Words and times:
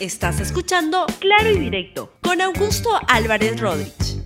Estás 0.00 0.38
escuchando 0.38 1.06
Claro 1.18 1.50
y 1.50 1.58
Directo 1.58 2.12
con 2.22 2.40
Augusto 2.40 2.88
Álvarez 3.08 3.58
Rodríguez. 3.58 4.22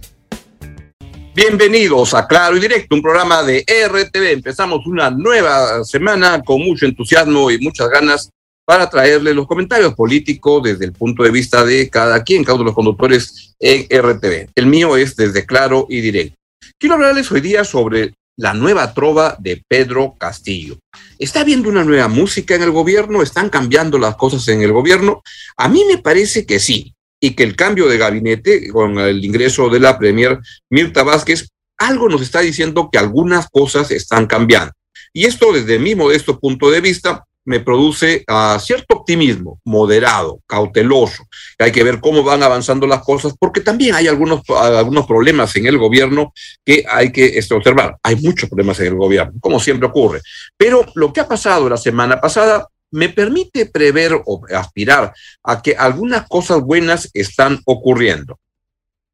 Bienvenidos 1.34 2.12
a 2.12 2.26
Claro 2.26 2.58
y 2.58 2.60
Directo, 2.60 2.94
un 2.94 3.00
programa 3.00 3.42
de 3.42 3.64
RTV. 3.66 4.32
Empezamos 4.32 4.86
una 4.86 5.10
nueva 5.10 5.82
semana 5.84 6.42
con 6.42 6.60
mucho 6.60 6.84
entusiasmo 6.84 7.50
y 7.50 7.58
muchas 7.58 7.88
ganas 7.88 8.28
para 8.66 8.90
traerle 8.90 9.32
los 9.32 9.46
comentarios 9.46 9.94
políticos 9.94 10.62
desde 10.62 10.84
el 10.84 10.92
punto 10.92 11.22
de 11.22 11.30
vista 11.30 11.64
de 11.64 11.88
cada 11.88 12.22
quien, 12.22 12.44
cada 12.44 12.56
uno 12.56 12.64
de 12.64 12.68
los 12.68 12.74
conductores 12.74 13.54
en 13.58 13.84
RTV. 13.84 14.50
El 14.54 14.66
mío 14.66 14.98
es 14.98 15.16
desde 15.16 15.46
Claro 15.46 15.86
y 15.88 16.02
Directo. 16.02 16.36
Quiero 16.78 16.96
hablarles 16.96 17.32
hoy 17.32 17.40
día 17.40 17.64
sobre 17.64 18.12
la 18.36 18.52
nueva 18.52 18.92
trova 18.92 19.36
de 19.38 19.62
Pedro 19.66 20.16
Castillo. 20.18 20.76
¿Está 21.22 21.42
habiendo 21.42 21.68
una 21.68 21.84
nueva 21.84 22.08
música 22.08 22.56
en 22.56 22.62
el 22.62 22.72
gobierno? 22.72 23.22
¿Están 23.22 23.48
cambiando 23.48 23.96
las 23.96 24.16
cosas 24.16 24.48
en 24.48 24.60
el 24.60 24.72
gobierno? 24.72 25.22
A 25.56 25.68
mí 25.68 25.84
me 25.86 25.98
parece 25.98 26.44
que 26.46 26.58
sí, 26.58 26.96
y 27.20 27.36
que 27.36 27.44
el 27.44 27.54
cambio 27.54 27.86
de 27.86 27.96
gabinete 27.96 28.68
con 28.70 28.98
el 28.98 29.24
ingreso 29.24 29.68
de 29.68 29.78
la 29.78 29.96
Premier 30.00 30.40
Mirta 30.68 31.04
Vázquez, 31.04 31.50
algo 31.78 32.08
nos 32.08 32.22
está 32.22 32.40
diciendo 32.40 32.88
que 32.90 32.98
algunas 32.98 33.48
cosas 33.48 33.92
están 33.92 34.26
cambiando. 34.26 34.72
Y 35.12 35.26
esto 35.26 35.52
desde 35.52 35.78
mi 35.78 35.94
modesto 35.94 36.40
punto 36.40 36.72
de 36.72 36.80
vista 36.80 37.24
me 37.44 37.60
produce 37.60 38.24
uh, 38.28 38.58
cierto 38.58 38.96
optimismo, 38.96 39.60
moderado, 39.64 40.40
cauteloso. 40.46 41.24
Hay 41.58 41.72
que 41.72 41.82
ver 41.82 42.00
cómo 42.00 42.22
van 42.22 42.42
avanzando 42.42 42.86
las 42.86 43.02
cosas, 43.02 43.34
porque 43.38 43.60
también 43.60 43.94
hay 43.94 44.08
algunos, 44.08 44.42
algunos 44.50 45.06
problemas 45.06 45.54
en 45.56 45.66
el 45.66 45.78
gobierno 45.78 46.32
que 46.64 46.84
hay 46.88 47.10
que 47.10 47.38
este, 47.38 47.54
observar. 47.54 47.96
Hay 48.02 48.16
muchos 48.16 48.48
problemas 48.48 48.78
en 48.80 48.86
el 48.86 48.94
gobierno, 48.96 49.34
como 49.40 49.58
siempre 49.58 49.88
ocurre. 49.88 50.20
Pero 50.56 50.86
lo 50.94 51.12
que 51.12 51.20
ha 51.20 51.28
pasado 51.28 51.68
la 51.68 51.76
semana 51.76 52.20
pasada 52.20 52.68
me 52.92 53.08
permite 53.08 53.66
prever 53.66 54.20
o 54.26 54.42
aspirar 54.54 55.12
a 55.42 55.62
que 55.62 55.74
algunas 55.74 56.28
cosas 56.28 56.60
buenas 56.60 57.10
están 57.14 57.58
ocurriendo. 57.64 58.38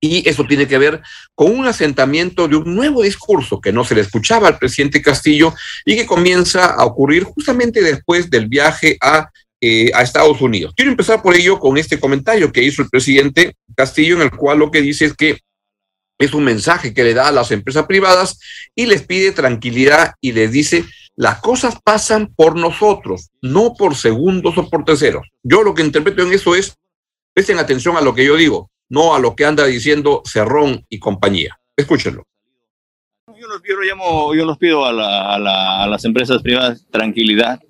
Y 0.01 0.29
eso 0.29 0.45
tiene 0.45 0.69
que 0.69 0.79
ver 0.79 1.03
con 1.35 1.59
un 1.59 1.67
asentamiento 1.67 2.47
de 2.47 2.57
un 2.57 2.75
nuevo 2.75 3.03
discurso 3.03 3.61
que 3.61 3.73
no 3.73 3.85
se 3.85 3.97
le 3.97 4.03
escuchaba 4.03 4.47
al 4.47 4.59
presidente 4.59 5.03
Castillo 5.03 5.55
y 5.85 5.97
que 5.97 6.07
comienza 6.07 6.67
a 6.67 6.85
ocurrir 6.85 7.25
justamente 7.25 7.83
después 7.83 8.31
del 8.31 8.47
viaje 8.47 8.97
a, 9.01 9.29
eh, 9.61 9.91
a 9.93 10.03
Estados 10.03 10.41
Unidos. 10.41 10.73
Quiero 10.77 10.93
empezar 10.93 11.21
por 11.21 11.35
ello 11.35 11.59
con 11.59 11.77
este 11.79 11.99
comentario 11.99 12.53
que 12.53 12.63
hizo 12.63 12.83
el 12.83 12.89
presidente 12.89 13.57
Castillo, 13.75 14.17
en 14.17 14.23
el 14.23 14.31
cual 14.31 14.59
lo 14.59 14.71
que 14.71 14.83
dice 14.83 15.07
es 15.07 15.15
que 15.15 15.41
es 16.21 16.33
un 16.33 16.45
mensaje 16.45 16.95
que 16.95 17.05
le 17.05 17.15
da 17.15 17.29
a 17.29 17.33
las 17.33 17.51
empresas 17.51 17.87
privadas 17.87 18.39
y 18.75 18.87
les 18.87 19.03
pide 19.03 19.33
tranquilidad 19.33 20.15
y 20.21 20.33
les 20.33 20.53
dice, 20.53 20.85
las 21.17 21.41
cosas 21.41 21.77
pasan 21.83 22.33
por 22.37 22.57
nosotros, 22.57 23.31
no 23.43 23.75
por 23.75 23.97
segundos 23.97 24.57
o 24.59 24.69
por 24.69 24.85
terceros. 24.85 25.27
Yo 25.43 25.63
lo 25.63 25.75
que 25.75 25.83
interpreto 25.83 26.23
en 26.23 26.33
eso 26.33 26.55
es, 26.55 26.77
presten 27.35 27.59
atención 27.59 27.97
a 27.97 28.01
lo 28.01 28.15
que 28.15 28.25
yo 28.25 28.37
digo 28.37 28.71
no 28.89 29.15
a 29.15 29.19
lo 29.19 29.35
que 29.35 29.45
anda 29.45 29.65
diciendo 29.67 30.23
Cerrón 30.25 30.85
y 30.89 30.99
compañía. 30.99 31.59
Escúchenlo. 31.77 32.25
Yo 33.39 33.47
los, 33.47 33.63
yo 33.63 33.77
llamo, 33.81 34.35
yo 34.35 34.45
los 34.45 34.59
pido 34.59 34.85
a, 34.85 34.93
la, 34.93 35.35
a, 35.35 35.39
la, 35.39 35.85
a, 35.85 35.87
las 35.87 36.05
empresas 36.05 36.43
privadas 36.43 36.85
tranquilidad. 36.91 37.61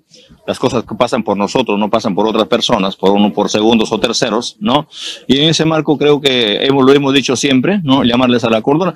Las 0.47 0.57
cosas 0.57 0.83
que 0.83 0.95
pasan 0.95 1.23
por 1.23 1.37
nosotros 1.37 1.77
no 1.77 1.89
pasan 1.89 2.15
por 2.15 2.25
otras 2.27 2.47
personas, 2.47 2.95
por 2.95 3.11
uno 3.11 3.31
por 3.31 3.49
segundos 3.49 3.91
o 3.91 3.99
terceros, 3.99 4.57
¿no? 4.59 4.87
Y 5.27 5.37
en 5.37 5.49
ese 5.49 5.65
marco 5.65 5.97
creo 5.97 6.19
que 6.19 6.65
hemos, 6.65 6.83
lo 6.83 6.91
hemos 6.93 7.13
dicho 7.13 7.35
siempre, 7.35 7.79
¿no? 7.83 8.03
Llamarles 8.03 8.43
a 8.43 8.49
la 8.49 8.61
cordura. 8.61 8.95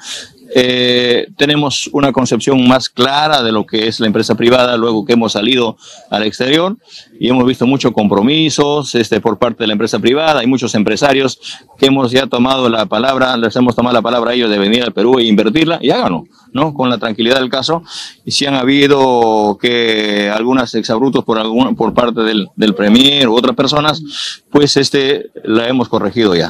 Eh, 0.56 1.28
tenemos 1.36 1.90
una 1.94 2.12
concepción 2.12 2.68
más 2.68 2.90
clara 2.90 3.42
de 3.42 3.52
lo 3.52 3.66
que 3.66 3.88
es 3.88 4.00
la 4.00 4.08
empresa 4.08 4.36
privada 4.36 4.78
luego 4.78 5.04
que 5.04 5.14
hemos 5.14 5.32
salido 5.32 5.78
al 6.12 6.24
exterior 6.24 6.78
y 7.20 7.30
hemos 7.30 7.46
visto 7.46 7.66
muchos 7.66 7.92
compromisos 7.92 8.94
este, 8.94 9.20
por 9.20 9.40
parte 9.40 9.64
de 9.64 9.68
la 9.68 9.74
empresa 9.74 9.98
privada. 10.00 10.42
Hay 10.42 10.48
muchos 10.48 10.76
empresarios 10.76 11.40
que 11.78 11.88
hemos 11.88 12.12
ya 12.12 12.28
tomado 12.28 12.70
la 12.70 12.86
palabra, 12.86 13.36
les 13.38 13.56
hemos 13.56 13.76
tomado 13.76 13.96
la 13.96 14.02
palabra 14.02 14.32
a 14.32 14.34
ellos 14.36 14.50
de 14.50 14.60
venir 14.60 14.84
al 14.84 14.94
Perú 14.94 15.18
e 15.18 15.24
invertirla 15.24 15.80
y 15.82 15.90
háganlo, 15.90 16.26
¿no? 16.52 16.74
Con 16.74 16.90
la 16.90 17.00
tranquilidad 17.00 17.40
del 17.40 17.50
caso. 17.50 17.84
Y 18.24 18.32
si 18.32 18.46
han 18.46 18.56
habido 18.56 19.58
que 19.60 20.30
algunas 20.30 20.76
exabrutos 20.76 21.24
por, 21.24 21.76
por 21.76 21.94
parte 21.94 22.22
del, 22.22 22.48
del 22.56 22.76
Premier 22.76 23.28
u 23.28 23.36
otras 23.36 23.56
personas, 23.56 24.04
pues 24.52 24.78
este, 24.78 25.32
la 25.44 25.68
hemos 25.68 25.90
corregido 25.90 26.36
ya. 26.36 26.50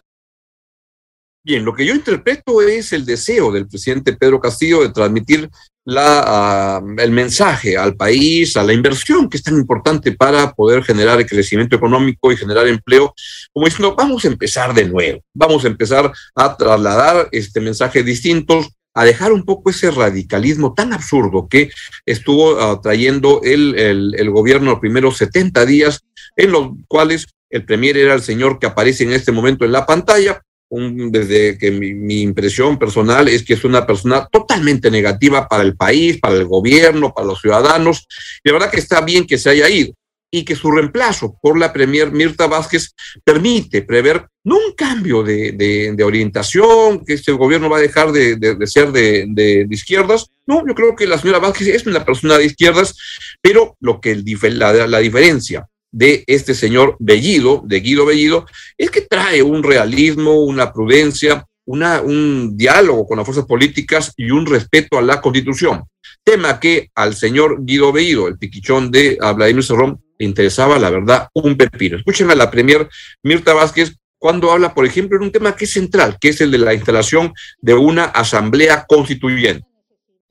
Bien, 1.45 1.65
lo 1.65 1.73
que 1.73 1.85
yo 1.85 1.93
interpreto 1.93 2.61
es 2.61 2.93
el 2.93 3.05
deseo 3.05 3.51
del 3.51 3.67
presidente 3.67 4.13
Pedro 4.13 4.39
Castillo 4.39 4.81
de 4.81 4.93
transmitir 4.93 5.49
la, 5.83 6.81
uh, 6.81 7.01
el 7.01 7.11
mensaje 7.11 7.75
al 7.75 7.97
país, 7.97 8.55
a 8.55 8.63
la 8.63 8.71
inversión 8.71 9.29
que 9.29 9.35
es 9.35 9.43
tan 9.43 9.57
importante 9.57 10.13
para 10.13 10.53
poder 10.53 10.85
generar 10.85 11.19
el 11.19 11.25
crecimiento 11.25 11.75
económico 11.75 12.31
y 12.31 12.37
generar 12.37 12.65
empleo, 12.67 13.13
como 13.51 13.65
diciendo, 13.65 13.93
vamos 13.93 14.23
a 14.23 14.29
empezar 14.29 14.73
de 14.73 14.85
nuevo, 14.85 15.19
vamos 15.33 15.65
a 15.65 15.67
empezar 15.67 16.13
a 16.33 16.55
trasladar 16.55 17.27
este 17.33 17.59
mensaje 17.59 18.03
distintos, 18.03 18.69
a 18.93 19.03
dejar 19.03 19.33
un 19.33 19.43
poco 19.43 19.69
ese 19.69 19.91
radicalismo 19.91 20.73
tan 20.73 20.93
absurdo 20.93 21.49
que 21.49 21.71
estuvo 22.05 22.53
uh, 22.53 22.79
trayendo 22.79 23.41
el, 23.43 23.77
el, 23.77 24.15
el 24.17 24.29
gobierno 24.29 24.71
los 24.71 24.79
primeros 24.79 25.17
70 25.17 25.65
días, 25.65 25.99
en 26.37 26.53
los 26.53 26.69
cuales 26.87 27.25
el 27.49 27.65
premier 27.65 27.97
era 27.97 28.13
el 28.13 28.21
señor 28.21 28.59
que 28.59 28.67
aparece 28.67 29.03
en 29.03 29.11
este 29.11 29.33
momento 29.33 29.65
en 29.65 29.73
la 29.73 29.85
pantalla, 29.85 30.41
un, 30.73 31.11
desde 31.11 31.57
que 31.57 31.69
mi, 31.71 31.93
mi, 31.93 32.21
impresión 32.21 32.79
personal 32.79 33.27
es 33.27 33.43
que 33.43 33.53
es 33.53 33.63
una 33.63 33.85
persona 33.85 34.27
totalmente 34.31 34.89
negativa 34.89 35.47
para 35.47 35.61
el 35.63 35.75
país, 35.75 36.19
para 36.19 36.35
el 36.35 36.45
gobierno, 36.45 37.13
para 37.13 37.27
los 37.27 37.39
ciudadanos. 37.39 38.07
Y 38.43 38.49
la 38.49 38.53
verdad 38.53 38.71
que 38.71 38.79
está 38.79 39.01
bien 39.01 39.27
que 39.27 39.37
se 39.37 39.51
haya 39.51 39.69
ido 39.69 39.93
y 40.31 40.43
que 40.43 40.55
su 40.55 40.71
reemplazo 40.71 41.37
por 41.39 41.59
la 41.59 41.71
Premier 41.71 42.11
Mirta 42.11 42.47
Vázquez 42.47 42.95
permite 43.23 43.83
prever 43.83 44.25
no 44.43 44.55
un 44.55 44.73
cambio 44.75 45.21
de, 45.21 45.51
de, 45.51 45.93
de 45.95 46.03
orientación, 46.03 47.05
que 47.05 47.13
este 47.13 47.31
gobierno 47.33 47.69
va 47.69 47.77
a 47.77 47.81
dejar 47.81 48.11
de, 48.11 48.37
de 48.37 48.67
ser 48.67 48.91
de, 48.91 49.67
izquierdas. 49.69 50.25
No, 50.47 50.65
yo 50.67 50.73
creo 50.73 50.95
que 50.95 51.05
la 51.05 51.19
señora 51.19 51.37
Vázquez 51.37 51.67
es 51.67 51.85
una 51.85 52.03
persona 52.03 52.39
de 52.39 52.45
izquierdas, 52.45 52.95
pero 53.41 53.77
lo 53.79 54.01
que 54.01 54.15
la, 54.15 54.87
la 54.87 54.99
diferencia 54.99 55.67
de 55.93 56.23
este 56.27 56.55
señor 56.55 56.97
Bellido, 56.99 57.61
de 57.65 57.79
Guido 57.79 58.05
Bellido, 58.05 58.45
es 58.77 58.91
que 58.91 59.01
trae 59.01 59.41
un 59.41 59.63
realismo, 59.63 60.43
una 60.43 60.73
prudencia, 60.73 61.45
una, 61.65 62.01
un 62.01 62.57
diálogo 62.57 63.07
con 63.07 63.17
las 63.17 63.25
fuerzas 63.25 63.45
políticas 63.45 64.11
y 64.17 64.31
un 64.31 64.45
respeto 64.45 64.97
a 64.97 65.01
la 65.01 65.21
constitución. 65.21 65.83
Tema 66.23 66.59
que 66.59 66.89
al 66.95 67.15
señor 67.15 67.63
Guido 67.63 67.93
Bellido, 67.93 68.27
el 68.27 68.37
piquichón 68.37 68.91
de 68.91 69.17
Vladimir 69.35 69.63
Cerrón, 69.63 70.01
le 70.17 70.25
interesaba, 70.25 70.79
la 70.79 70.89
verdad, 70.89 71.27
un 71.33 71.55
pepino. 71.55 71.97
Escuchen 71.97 72.31
a 72.31 72.35
la 72.35 72.49
premier 72.49 72.89
Mirta 73.21 73.53
Vázquez 73.53 73.95
cuando 74.17 74.51
habla, 74.51 74.73
por 74.73 74.85
ejemplo, 74.85 75.17
en 75.17 75.23
un 75.23 75.31
tema 75.31 75.55
que 75.55 75.65
es 75.65 75.73
central, 75.73 76.17
que 76.19 76.29
es 76.29 76.41
el 76.41 76.49
de 76.49 76.57
la 76.57 76.73
instalación 76.73 77.33
de 77.59 77.75
una 77.75 78.05
asamblea 78.05 78.85
constituyente. 78.87 79.67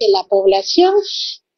La 0.00 0.24
población 0.28 0.94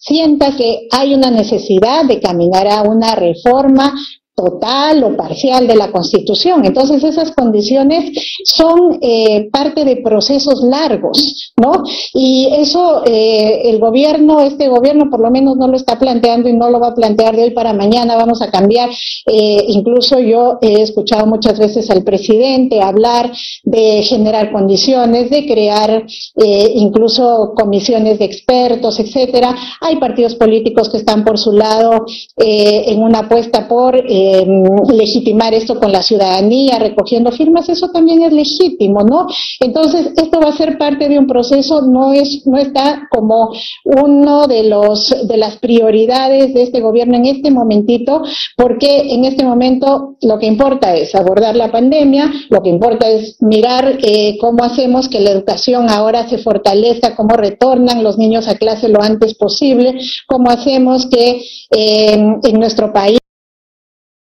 sienta 0.04 0.54
que 0.56 0.86
hay 0.90 1.14
una 1.14 1.30
necesidad 1.30 2.04
de 2.04 2.20
caminar 2.20 2.68
a 2.68 2.82
una 2.82 3.14
reforma 3.14 3.94
total 4.34 5.04
o 5.04 5.16
parcial 5.16 5.66
de 5.66 5.76
la 5.76 5.90
Constitución. 5.90 6.64
Entonces, 6.64 7.04
esas 7.04 7.30
condiciones 7.32 8.12
son 8.44 8.98
eh, 9.00 9.48
parte 9.50 9.84
de 9.84 9.96
procesos 9.96 10.62
largos, 10.62 11.52
¿no? 11.56 11.84
Y 12.12 12.48
eso 12.52 13.02
eh, 13.06 13.62
el 13.70 13.78
gobierno, 13.78 14.40
este 14.40 14.68
gobierno 14.68 15.10
por 15.10 15.20
lo 15.20 15.30
menos 15.30 15.56
no 15.56 15.68
lo 15.68 15.76
está 15.76 15.98
planteando 15.98 16.48
y 16.48 16.52
no 16.52 16.70
lo 16.70 16.80
va 16.80 16.88
a 16.88 16.94
plantear 16.94 17.36
de 17.36 17.44
hoy 17.44 17.50
para 17.50 17.72
mañana, 17.72 18.16
vamos 18.16 18.42
a 18.42 18.50
cambiar. 18.50 18.90
Eh, 19.26 19.64
incluso 19.68 20.18
yo 20.18 20.58
he 20.60 20.82
escuchado 20.82 21.26
muchas 21.26 21.58
veces 21.58 21.90
al 21.90 22.02
presidente 22.02 22.82
hablar 22.82 23.32
de 23.62 24.02
generar 24.02 24.52
condiciones, 24.52 25.30
de 25.30 25.46
crear 25.46 26.06
eh, 26.36 26.72
incluso 26.74 27.52
comisiones 27.56 28.18
de 28.18 28.24
expertos, 28.24 28.98
etcétera. 29.00 29.54
Hay 29.80 29.96
partidos 29.96 30.34
políticos 30.34 30.88
que 30.90 30.98
están 30.98 31.24
por 31.24 31.38
su 31.38 31.52
lado 31.52 32.04
eh, 32.36 32.84
en 32.88 33.02
una 33.02 33.20
apuesta 33.20 33.68
por 33.68 33.96
eh, 34.32 34.46
legitimar 34.92 35.54
esto 35.54 35.78
con 35.78 35.92
la 35.92 36.02
ciudadanía, 36.02 36.78
recogiendo 36.78 37.32
firmas, 37.32 37.68
eso 37.68 37.90
también 37.90 38.22
es 38.22 38.32
legítimo, 38.32 39.02
¿no? 39.02 39.26
Entonces, 39.60 40.12
esto 40.16 40.40
va 40.40 40.48
a 40.48 40.56
ser 40.56 40.78
parte 40.78 41.08
de 41.08 41.18
un 41.18 41.26
proceso, 41.26 41.82
no 41.82 42.12
es, 42.12 42.46
no 42.46 42.58
está 42.58 43.08
como 43.10 43.52
uno 43.84 44.46
de 44.46 44.64
los, 44.64 45.14
de 45.26 45.36
las 45.36 45.56
prioridades 45.56 46.54
de 46.54 46.62
este 46.62 46.80
gobierno 46.80 47.16
en 47.16 47.26
este 47.26 47.50
momentito, 47.50 48.22
porque 48.56 49.12
en 49.14 49.24
este 49.24 49.44
momento 49.44 50.16
lo 50.22 50.38
que 50.38 50.46
importa 50.46 50.94
es 50.94 51.14
abordar 51.14 51.56
la 51.56 51.70
pandemia, 51.70 52.30
lo 52.50 52.62
que 52.62 52.70
importa 52.70 53.08
es 53.08 53.36
mirar 53.42 53.98
eh, 54.02 54.36
cómo 54.40 54.64
hacemos 54.64 55.08
que 55.08 55.20
la 55.20 55.30
educación 55.30 55.88
ahora 55.88 56.28
se 56.28 56.38
fortalezca, 56.38 57.16
cómo 57.16 57.36
retornan 57.36 58.02
los 58.02 58.18
niños 58.18 58.48
a 58.48 58.56
clase 58.56 58.88
lo 58.88 59.02
antes 59.02 59.34
posible, 59.34 59.98
cómo 60.26 60.50
hacemos 60.50 61.06
que 61.06 61.42
eh, 61.76 62.12
en 62.12 62.58
nuestro 62.58 62.92
país 62.92 63.18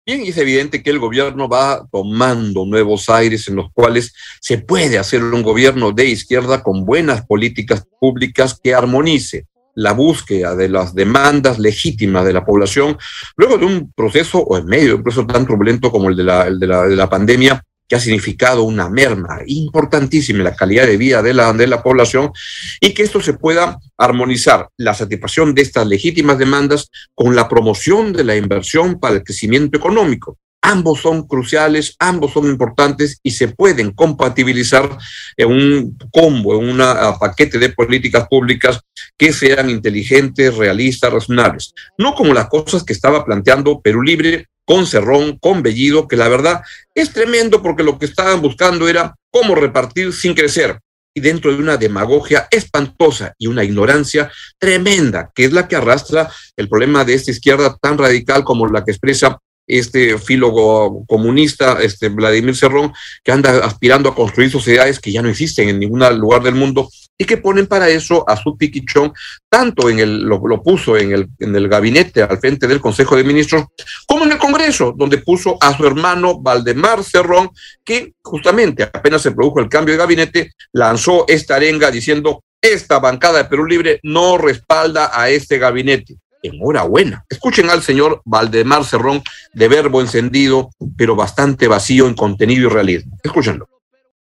Bien, 0.06 0.21
es 0.21 0.37
evidente 0.37 0.83
que 0.83 0.91
el 0.91 0.99
gobierno 0.99 1.49
va 1.49 1.87
tomando 1.91 2.67
nuevos 2.67 3.09
aires 3.09 3.49
en 3.49 3.56
los 3.56 3.73
cuales 3.73 4.12
se 4.39 4.59
puede 4.59 4.99
hacer 4.99 5.25
un 5.25 5.43
gobierno 5.43 5.93
de 5.93 6.05
izquierda 6.05 6.62
con 6.62 6.85
buenas 6.85 7.25
políticas 7.25 7.87
públicas 7.99 8.61
que 8.62 8.75
armonice 8.75 9.47
la 9.75 9.93
búsqueda 9.93 10.55
de 10.55 10.69
las 10.69 10.95
demandas 10.95 11.59
legítimas 11.59 12.27
de 12.27 12.35
la 12.35 12.45
población, 12.45 12.99
luego 13.39 13.56
de 13.56 13.65
un 13.65 13.93
proceso 13.93 14.41
o 14.41 14.59
en 14.59 14.67
medio 14.67 14.89
de 14.89 14.95
un 14.97 15.03
proceso 15.03 15.27
tan 15.27 15.47
turbulento 15.47 15.91
como 15.91 16.11
el 16.11 16.17
de 16.17 16.25
la, 16.25 16.50
de 16.50 16.67
la, 16.67 16.83
de 16.83 16.97
la 16.97 17.09
pandemia, 17.09 17.65
que 17.89 17.97
ha 17.97 18.01
significado 18.01 18.63
una 18.63 18.89
merma 18.89 19.41
importantísima 19.47 20.39
en 20.39 20.45
la 20.45 20.57
calidad 20.57 20.87
de 20.87 20.97
vida 20.97 21.23
de 21.23 21.35
la, 21.35 21.53
de 21.53 21.67
la 21.67 21.83
población 21.83 22.33
y 22.81 22.95
que 22.95 23.03
esto 23.03 23.21
se 23.21 23.35
pueda 23.35 23.79
armonizar 23.99 24.69
la 24.77 24.95
satisfacción 24.95 25.55
de 25.55 25.63
estas 25.63 25.87
legítimas 25.87 26.39
demandas 26.39 26.91
con 27.15 27.37
la 27.37 27.49
promoción 27.49 28.13
de 28.13 28.25
la 28.25 28.37
inversión 28.37 28.99
para 28.99 29.17
el 29.17 29.23
crecimiento 29.23 29.79
económico. 29.79 30.39
Ambos 30.66 31.02
son 31.02 31.26
cruciales, 31.26 31.94
ambos 31.99 32.32
son 32.32 32.46
importantes 32.46 33.20
y 33.22 33.32
se 33.32 33.49
pueden 33.49 33.93
compatibilizar 33.93 34.96
en 35.37 35.49
un 35.49 35.99
combo, 36.11 36.58
en 36.58 36.70
un 36.70 36.78
paquete 37.20 37.58
de 37.58 37.69
políticas 37.69 38.26
públicas 38.28 38.81
que 39.19 39.34
sean 39.34 39.69
inteligentes, 39.69 40.56
realistas, 40.56 41.12
razonables. 41.12 41.75
No 41.99 42.14
como 42.14 42.32
las 42.32 42.49
cosas 42.49 42.82
que 42.82 42.94
estaba 42.94 43.26
planteando 43.26 43.82
Perú 43.82 44.00
Libre 44.00 44.46
con 44.64 44.87
Cerrón, 44.87 45.37
con 45.38 45.62
Bellido, 45.62 46.08
que 46.08 46.16
la 46.16 46.28
verdad 46.28 46.62
es 46.94 47.12
tremendo 47.12 47.62
porque 47.62 47.82
lo 47.82 47.99
que 47.99 48.06
estaban 48.06 48.40
buscando 48.40 48.88
era 48.88 49.14
cómo 49.31 49.55
repartir 49.55 50.14
sin 50.14 50.32
crecer 50.32 50.81
y 51.14 51.20
dentro 51.20 51.52
de 51.52 51.58
una 51.58 51.76
demagogia 51.76 52.49
espantosa 52.50 53.34
y 53.38 53.49
una 53.49 53.64
ignorancia 53.64 54.32
tremenda, 54.58 55.31
que 55.34 55.44
es 55.44 55.52
la 55.52 55.69
que 55.69 55.76
arrastra 55.76 56.31
el 56.56 56.70
problema 56.70 57.05
de 57.05 57.12
esta 57.14 57.31
izquierda 57.31 57.76
tan 57.81 57.99
radical 57.99 58.44
como 58.44 58.66
la 58.66 58.82
que 58.82 58.93
expresa 58.93 59.38
este 59.66 60.19
fílogo 60.19 61.05
comunista, 61.06 61.78
este 61.81 62.08
Vladimir 62.08 62.56
Cerrón, 62.56 62.93
que 63.22 63.32
anda 63.32 63.64
aspirando 63.64 64.08
a 64.08 64.14
construir 64.14 64.50
sociedades 64.50 64.99
que 65.00 65.12
ya 65.12 65.22
no 65.22 65.28
existen 65.28 65.69
en 65.69 65.78
ningún 65.78 66.00
lugar 66.19 66.43
del 66.43 66.55
mundo 66.55 66.88
y 67.16 67.25
que 67.25 67.37
ponen 67.37 67.66
para 67.66 67.88
eso 67.88 68.28
a 68.28 68.37
su 68.37 68.56
piquichón, 68.56 69.12
tanto 69.49 69.88
en 69.88 70.00
el, 70.00 70.22
lo, 70.22 70.40
lo, 70.46 70.62
puso 70.62 70.96
en 70.96 71.12
el, 71.12 71.28
en 71.38 71.55
el 71.55 71.69
gabinete 71.69 72.22
al 72.22 72.38
frente 72.38 72.66
del 72.66 72.81
Consejo 72.81 73.16
de 73.16 73.25
Ministros, 73.25 73.64
como 74.06 74.25
en 74.25 74.32
el 74.32 74.38
Congreso, 74.38 74.93
donde 74.96 75.19
puso 75.19 75.56
a 75.61 75.76
su 75.76 75.87
hermano 75.87 76.40
Valdemar 76.40 77.05
Cerrón, 77.05 77.50
que 77.84 78.14
justamente 78.22 78.82
apenas 78.82 79.22
se 79.22 79.31
produjo 79.31 79.61
el 79.61 79.69
cambio 79.69 79.94
de 79.94 79.99
gabinete, 79.99 80.52
lanzó 80.72 81.25
esta 81.28 81.56
arenga 81.56 81.90
diciendo, 81.90 82.43
esta 82.61 82.99
bancada 82.99 83.38
de 83.38 83.44
Perú 83.44 83.66
Libre 83.66 84.00
no 84.02 84.38
respalda 84.38 85.11
a 85.12 85.28
este 85.28 85.58
gabinete 85.58 86.16
enhorabuena. 86.44 87.25
Escuchen 87.29 87.70
al 87.70 87.82
señor 87.82 88.23
Valdemar 88.25 88.85
Cerrón 88.85 89.23
de 89.52 89.69
verbo 89.69 90.00
encendido, 90.00 90.70
pero 90.96 91.17
bastante 91.17 91.67
vacío 91.69 92.06
en 92.06 92.14
contenido 92.14 92.69
y 92.69 92.73
realismo. 92.73 93.17
Escúchenlo. 93.23 93.69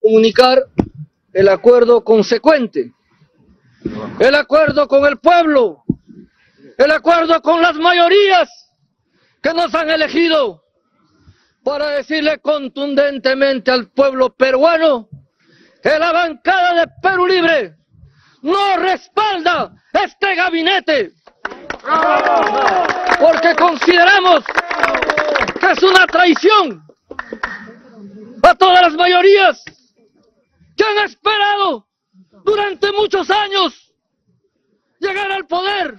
Comunicar 0.01 0.65
el 1.33 1.49
acuerdo 1.49 2.03
consecuente, 2.03 2.93
el 4.19 4.35
acuerdo 4.35 4.89
con 4.89 5.07
el 5.07 5.19
pueblo, 5.19 5.85
el 6.77 6.91
acuerdo 6.91 7.41
con 7.43 7.63
las 7.63 7.77
mayorías 7.77 8.49
que 9.41 9.55
nos 9.55 9.75
han 9.75 9.91
elegido 9.91 10.65
para 11.63 11.91
decirle 11.91 12.39
contundentemente 12.39 13.71
al 13.71 13.91
pueblo 13.91 14.35
peruano 14.35 15.09
que 15.83 15.99
la 15.99 16.13
bancada 16.13 16.81
de 16.81 16.93
Perú 17.03 17.27
Libre 17.27 17.77
no 18.43 18.77
respalda 18.77 19.75
este 19.93 20.35
gabinete 20.35 21.13
porque 23.21 23.55
consideramos 23.57 24.45
que 25.61 25.71
es 25.73 25.83
una 25.83 26.07
traición 26.07 26.87
a 28.43 28.55
todas 28.55 28.83
las 28.83 28.95
mayorías 28.95 29.63
que 30.77 30.85
han 30.85 31.05
esperado 31.05 31.87
durante 32.45 32.93
muchos 32.93 33.29
años 33.31 33.93
llegar 35.01 35.31
al 35.33 35.47
poder 35.47 35.99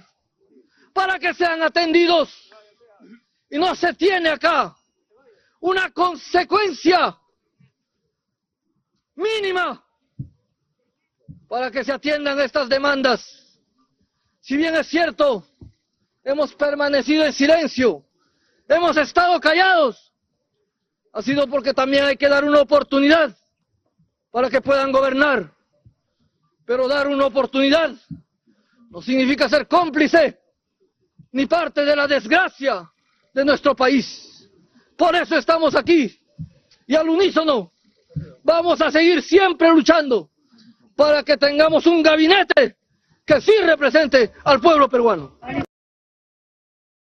para 0.92 1.18
que 1.18 1.34
sean 1.34 1.62
atendidos. 1.62 2.50
Y 3.50 3.58
no 3.58 3.74
se 3.74 3.94
tiene 3.94 4.30
acá 4.30 4.76
una 5.60 5.90
consecuencia 5.90 7.16
mínima 9.14 9.84
para 11.48 11.70
que 11.70 11.84
se 11.84 11.92
atiendan 11.92 12.38
estas 12.40 12.68
demandas. 12.68 13.58
Si 14.40 14.56
bien 14.56 14.74
es 14.76 14.86
cierto, 14.86 15.46
hemos 16.24 16.54
permanecido 16.54 17.24
en 17.24 17.32
silencio, 17.32 18.04
hemos 18.68 18.96
estado 18.96 19.40
callados, 19.40 20.12
ha 21.12 21.22
sido 21.22 21.46
porque 21.48 21.74
también 21.74 22.04
hay 22.04 22.16
que 22.16 22.28
dar 22.28 22.44
una 22.44 22.60
oportunidad 22.60 23.36
para 24.30 24.48
que 24.48 24.60
puedan 24.60 24.92
gobernar. 24.92 25.52
Pero 26.64 26.86
dar 26.86 27.08
una 27.08 27.26
oportunidad 27.26 27.92
no 28.90 29.02
significa 29.02 29.48
ser 29.48 29.66
cómplice 29.66 30.38
ni 31.32 31.46
parte 31.46 31.84
de 31.84 31.96
la 31.96 32.06
desgracia 32.06 32.88
de 33.34 33.44
nuestro 33.44 33.74
país. 33.74 34.48
Por 34.96 35.16
eso 35.16 35.36
estamos 35.36 35.74
aquí 35.74 36.16
y 36.86 36.94
al 36.94 37.08
unísono 37.08 37.72
vamos 38.42 38.80
a 38.80 38.90
seguir 38.90 39.22
siempre 39.22 39.68
luchando 39.70 40.30
para 40.94 41.22
que 41.22 41.36
tengamos 41.36 41.86
un 41.86 42.02
gabinete 42.02 42.76
que 43.24 43.40
sí 43.40 43.52
represente 43.64 44.32
al 44.44 44.60
pueblo 44.60 44.88
peruano. 44.88 45.38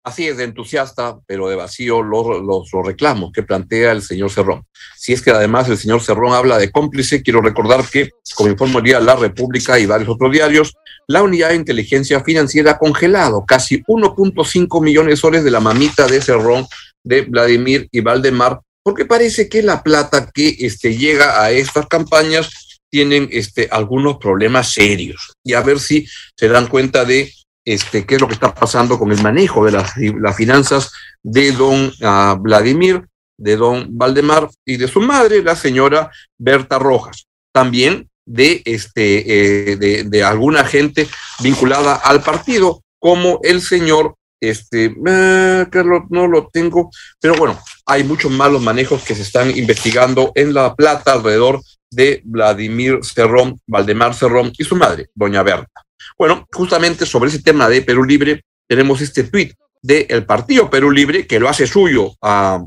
Así 0.05 0.29
es, 0.29 0.37
de 0.37 0.45
entusiasta, 0.45 1.17
pero 1.27 1.49
de 1.49 1.57
vacío 1.57 2.03
los, 2.03 2.27
los, 2.43 2.69
reclamos 2.85 3.33
que 3.33 3.43
plantea 3.43 3.93
el 3.93 4.03
señor 4.03 4.31
Cerrón. 4.31 4.67
Si 4.99 5.15
es 5.15 5.23
que 5.23 5.31
además 5.31 5.67
el 5.71 5.79
señor 5.79 6.03
Cerrón 6.03 6.35
habla 6.35 6.59
de 6.59 6.71
cómplice, 6.71 7.23
quiero 7.23 7.41
recordar 7.41 7.83
que, 7.91 8.11
como 8.35 8.51
informa 8.51 8.81
el 8.81 8.85
día 8.85 9.01
La 9.01 9.17
República 9.17 9.79
y 9.79 9.87
varios 9.87 10.11
otros 10.11 10.31
diarios, 10.31 10.75
la 11.09 11.23
unidad 11.23 11.49
de 11.49 11.57
inteligencia 11.57 12.23
financiera 12.23 12.73
ha 12.73 12.79
congelado 12.79 13.47
casi 13.47 13.83
1.5 13.85 14.83
millones 14.83 15.13
de 15.13 15.17
soles 15.17 15.43
de 15.43 15.51
la 15.51 15.61
mamita 15.61 16.07
de 16.07 16.21
Cerrón, 16.21 16.67
de 17.03 17.23
Vladimir 17.23 17.89
y 17.91 18.01
Valdemar, 18.01 18.61
porque 18.83 19.07
parece 19.07 19.49
que 19.49 19.63
la 19.63 19.83
plata 19.83 20.31
que 20.35 20.55
este, 20.61 20.99
llega 20.99 21.43
a 21.43 21.51
estas 21.51 21.87
campañas 21.87 22.81
tienen 22.91 23.31
este, 23.33 23.69
algunos 23.71 24.19
problemas 24.19 24.73
serios. 24.73 25.33
Y 25.43 25.55
a 25.55 25.63
ver 25.63 25.81
si 25.81 26.07
se 26.37 26.49
dan 26.49 26.69
cuenta 26.69 27.07
de 27.07 27.33
este, 27.65 28.05
qué 28.05 28.17
es 28.17 28.21
lo 28.21 28.29
que 28.29 28.35
está 28.35 28.55
pasando 28.55 28.99
con 28.99 29.11
el 29.11 29.23
manejo 29.23 29.65
de 29.65 29.73
las, 29.73 29.95
finanzas 30.37 30.93
de 31.23 31.53
don 31.53 31.87
uh, 31.87 32.37
Vladimir, 32.39 33.07
de 33.39 33.57
don 33.57 33.87
Valdemar 33.91 34.49
y 34.65 34.77
de 34.77 34.89
su 34.89 35.01
madre, 35.01 35.43
la 35.43 35.57
señora 35.57 36.11
Berta 36.39 36.79
Rojas. 36.79 37.27
También 37.53 38.09
de, 38.27 38.63
este, 38.65 39.73
eh, 39.73 39.77
de, 39.77 40.25
alguna 40.25 40.65
gente 40.65 41.09
vinculada 41.41 41.95
al 41.97 42.23
partido, 42.23 42.83
como 42.99 43.41
el 43.43 43.61
señor, 43.61 44.15
este, 44.41 44.95
eh, 45.07 45.67
Carlos, 45.71 46.03
no 46.11 46.27
lo 46.27 46.49
tengo, 46.49 46.91
pero 47.21 47.35
bueno, 47.35 47.59
hay 47.87 48.05
muchos 48.05 48.31
malos 48.31 48.63
manejos 48.63 49.03
que 49.05 49.15
se 49.15 49.23
están 49.23 49.57
investigando 49.57 50.33
en 50.35 50.55
La 50.55 50.75
Plata 50.75 51.13
alrededor 51.13 51.61
de 51.91 52.23
Vladimir 52.25 53.01
Cerrón, 53.03 53.61
Valdemar 53.67 54.15
Cerrón 54.15 54.53
y 54.57 54.65
su 54.65 54.77
madre, 54.77 55.09
doña 55.15 55.43
Berta. 55.43 55.85
Bueno, 56.17 56.47
justamente 56.53 57.07
sobre 57.07 57.31
ese 57.31 57.43
tema 57.43 57.69
de 57.69 57.83
Perú 57.83 58.05
Libre 58.05 58.45
tenemos 58.69 59.01
este 59.01 59.25
tuit 59.25 59.53
del 59.83 60.25
partido 60.25 60.71
Perú 60.71 60.91
Libre 60.91 61.27
que 61.27 61.41
lo 61.41 61.49
hace 61.49 61.67
suyo 61.67 62.15
a 62.23 62.65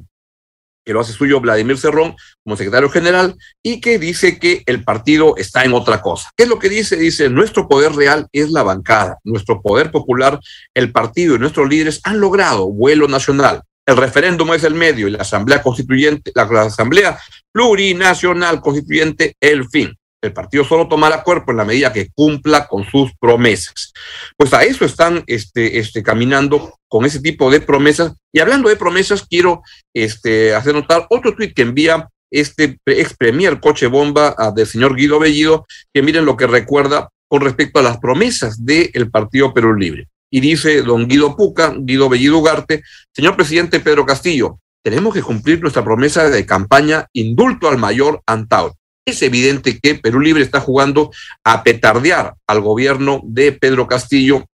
que 0.85 0.93
lo 0.93 1.01
hace 1.01 1.11
suyo 1.11 1.41
Vladimir 1.41 1.77
Cerrón 1.77 2.15
como 2.43 2.55
secretario 2.55 2.89
general 2.89 3.35
y 3.61 3.81
que 3.81 3.99
dice 3.99 4.39
que 4.39 4.63
el 4.65 4.85
partido 4.85 5.35
está 5.35 5.65
en 5.65 5.73
otra 5.73 6.01
cosa. 6.01 6.29
¿Qué 6.37 6.43
es 6.43 6.49
lo 6.49 6.59
que 6.59 6.69
dice? 6.69 6.95
Dice, 6.95 7.29
nuestro 7.29 7.67
poder 7.67 7.91
real 7.91 8.27
es 8.31 8.51
la 8.51 8.63
bancada, 8.63 9.17
nuestro 9.25 9.61
poder 9.61 9.91
popular, 9.91 10.39
el 10.73 10.93
partido 10.93 11.35
y 11.35 11.39
nuestros 11.39 11.67
líderes 11.67 11.99
han 12.05 12.21
logrado 12.21 12.71
vuelo 12.71 13.09
nacional. 13.09 13.63
El 13.85 13.97
referéndum 13.97 14.53
es 14.53 14.63
el 14.63 14.75
medio 14.75 15.09
y 15.09 15.11
la 15.11 15.23
asamblea 15.23 15.61
constituyente, 15.61 16.31
la, 16.33 16.45
la 16.45 16.61
asamblea 16.63 17.19
plurinacional 17.51 18.61
constituyente 18.61 19.35
el 19.41 19.67
fin 19.67 19.93
el 20.21 20.33
partido 20.33 20.63
solo 20.63 20.87
tomará 20.87 21.23
cuerpo 21.23 21.51
en 21.51 21.57
la 21.57 21.65
medida 21.65 21.93
que 21.93 22.09
cumpla 22.13 22.67
con 22.67 22.85
sus 22.85 23.11
promesas. 23.19 23.93
Pues 24.35 24.53
a 24.53 24.63
eso 24.63 24.85
están 24.85 25.23
este, 25.27 25.79
este, 25.79 26.01
caminando 26.01 26.73
con 26.87 27.05
ese 27.05 27.19
tipo 27.19 27.51
de 27.51 27.61
promesas. 27.61 28.13
Y 28.33 28.39
hablando 28.39 28.69
de 28.69 28.75
promesas, 28.75 29.25
quiero 29.27 29.61
este, 29.93 30.55
hacer 30.55 30.73
notar 30.73 31.05
otro 31.09 31.35
tuit 31.35 31.53
que 31.53 31.61
envía 31.61 32.09
este 32.31 32.77
ex 32.85 33.15
premier 33.15 33.59
coche 33.59 33.87
bomba 33.87 34.35
del 34.53 34.67
señor 34.67 34.95
Guido 34.95 35.19
Bellido, 35.19 35.65
que 35.93 36.01
miren 36.01 36.25
lo 36.25 36.35
que 36.35 36.47
recuerda 36.47 37.09
con 37.29 37.41
respecto 37.41 37.79
a 37.79 37.83
las 37.83 37.99
promesas 37.99 38.65
del 38.65 39.09
partido 39.11 39.53
Perú 39.53 39.75
Libre. 39.75 40.07
Y 40.29 40.41
dice 40.41 40.81
don 40.81 41.07
Guido 41.07 41.37
Puca, 41.37 41.73
Guido 41.77 42.09
Bellido 42.09 42.39
Ugarte, 42.39 42.83
señor 43.15 43.37
presidente 43.37 43.79
Pedro 43.79 44.05
Castillo, 44.05 44.59
tenemos 44.83 45.13
que 45.13 45.21
cumplir 45.21 45.61
nuestra 45.61 45.85
promesa 45.85 46.29
de 46.29 46.45
campaña 46.45 47.07
indulto 47.13 47.69
al 47.69 47.77
mayor 47.77 48.21
Antauro 48.25 48.75
es 49.07 49.21
evidente 49.21 49.79
que 49.79 49.95
Perú 49.95 50.19
Libre 50.19 50.43
está 50.43 50.59
jugando 50.59 51.11
a 51.45 51.63
petardear 51.63 52.35
al 52.45 52.59
gobierno 52.59 53.21
de 53.23 53.53
Pedro 53.53 53.87
Castillo, 53.87 54.45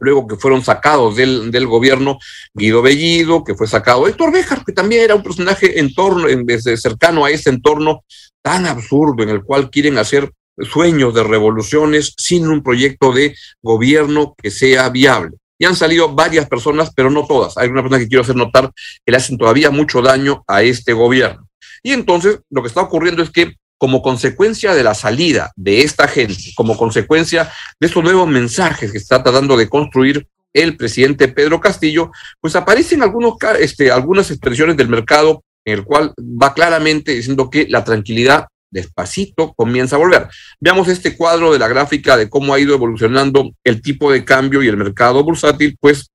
luego 0.00 0.26
que 0.26 0.36
fueron 0.36 0.64
sacados 0.64 1.16
del, 1.16 1.50
del 1.50 1.66
gobierno 1.66 2.18
Guido 2.54 2.80
Bellido, 2.80 3.44
que 3.44 3.54
fue 3.54 3.66
sacado 3.66 4.08
Héctor 4.08 4.32
Béjar, 4.32 4.64
que 4.64 4.72
también 4.72 5.02
era 5.02 5.14
un 5.14 5.22
personaje 5.22 5.78
en 5.78 5.92
torno, 5.92 6.26
en, 6.26 6.46
desde 6.46 6.76
cercano 6.78 7.26
a 7.26 7.30
ese 7.30 7.50
entorno 7.50 8.02
tan 8.42 8.64
absurdo 8.64 9.22
en 9.22 9.28
el 9.28 9.42
cual 9.42 9.68
quieren 9.68 9.98
hacer 9.98 10.32
sueños 10.58 11.12
de 11.12 11.22
revoluciones 11.22 12.14
sin 12.16 12.48
un 12.48 12.62
proyecto 12.62 13.12
de 13.12 13.36
gobierno 13.60 14.34
que 14.42 14.50
sea 14.50 14.88
viable. 14.88 15.36
Y 15.58 15.66
han 15.66 15.76
salido 15.76 16.14
varias 16.14 16.48
personas, 16.48 16.92
pero 16.94 17.10
no 17.10 17.26
todas. 17.26 17.58
Hay 17.58 17.68
una 17.68 17.82
persona 17.82 17.98
que 17.98 18.08
quiero 18.08 18.22
hacer 18.22 18.36
notar 18.36 18.70
que 19.04 19.12
le 19.12 19.18
hacen 19.18 19.36
todavía 19.36 19.70
mucho 19.70 20.00
daño 20.00 20.44
a 20.46 20.62
este 20.62 20.94
gobierno. 20.94 21.46
Y 21.82 21.92
entonces 21.92 22.40
lo 22.50 22.62
que 22.62 22.68
está 22.68 22.80
ocurriendo 22.80 23.22
es 23.22 23.30
que 23.30 23.54
como 23.78 24.02
consecuencia 24.02 24.74
de 24.74 24.82
la 24.82 24.94
salida 24.94 25.52
de 25.56 25.82
esta 25.82 26.08
gente, 26.08 26.52
como 26.54 26.76
consecuencia 26.76 27.50
de 27.78 27.86
estos 27.86 28.02
nuevos 28.02 28.28
mensajes 28.28 28.92
que 28.92 28.98
está 28.98 29.22
tratando 29.22 29.56
de 29.56 29.68
construir 29.68 30.26
el 30.52 30.76
presidente 30.76 31.28
Pedro 31.28 31.60
Castillo, 31.60 32.10
pues 32.40 32.56
aparecen 32.56 33.02
algunos, 33.02 33.34
este, 33.60 33.90
algunas 33.90 34.30
expresiones 34.30 34.76
del 34.76 34.88
mercado 34.88 35.44
en 35.64 35.74
el 35.74 35.84
cual 35.84 36.14
va 36.18 36.54
claramente 36.54 37.12
diciendo 37.12 37.50
que 37.50 37.66
la 37.68 37.84
tranquilidad 37.84 38.46
despacito 38.70 39.52
comienza 39.54 39.96
a 39.96 39.98
volver. 39.98 40.28
Veamos 40.60 40.88
este 40.88 41.16
cuadro 41.16 41.52
de 41.52 41.58
la 41.58 41.68
gráfica 41.68 42.16
de 42.16 42.30
cómo 42.30 42.54
ha 42.54 42.60
ido 42.60 42.74
evolucionando 42.74 43.50
el 43.64 43.82
tipo 43.82 44.10
de 44.10 44.24
cambio 44.24 44.62
y 44.62 44.68
el 44.68 44.76
mercado 44.76 45.22
bursátil, 45.22 45.76
pues 45.80 46.10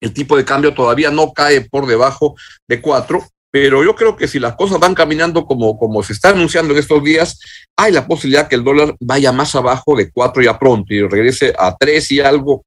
el 0.00 0.14
tipo 0.14 0.36
de 0.36 0.44
cambio 0.44 0.72
todavía 0.72 1.10
no 1.10 1.32
cae 1.32 1.60
por 1.62 1.86
debajo 1.86 2.34
de 2.66 2.80
cuatro, 2.80 3.26
pero 3.50 3.84
yo 3.84 3.94
creo 3.96 4.16
que 4.16 4.28
si 4.28 4.38
las 4.38 4.54
cosas 4.54 4.78
van 4.78 4.94
caminando 4.94 5.44
como, 5.44 5.76
como 5.78 6.02
se 6.02 6.12
está 6.12 6.30
anunciando 6.30 6.72
en 6.72 6.78
estos 6.78 7.02
días, 7.02 7.40
hay 7.76 7.92
la 7.92 8.06
posibilidad 8.06 8.48
que 8.48 8.54
el 8.54 8.64
dólar 8.64 8.94
vaya 9.00 9.32
más 9.32 9.54
abajo 9.54 9.96
de 9.96 10.10
cuatro 10.10 10.42
ya 10.42 10.58
pronto 10.58 10.94
y 10.94 11.02
regrese 11.02 11.52
a 11.58 11.76
tres 11.76 12.10
y 12.12 12.20
algo. 12.20 12.64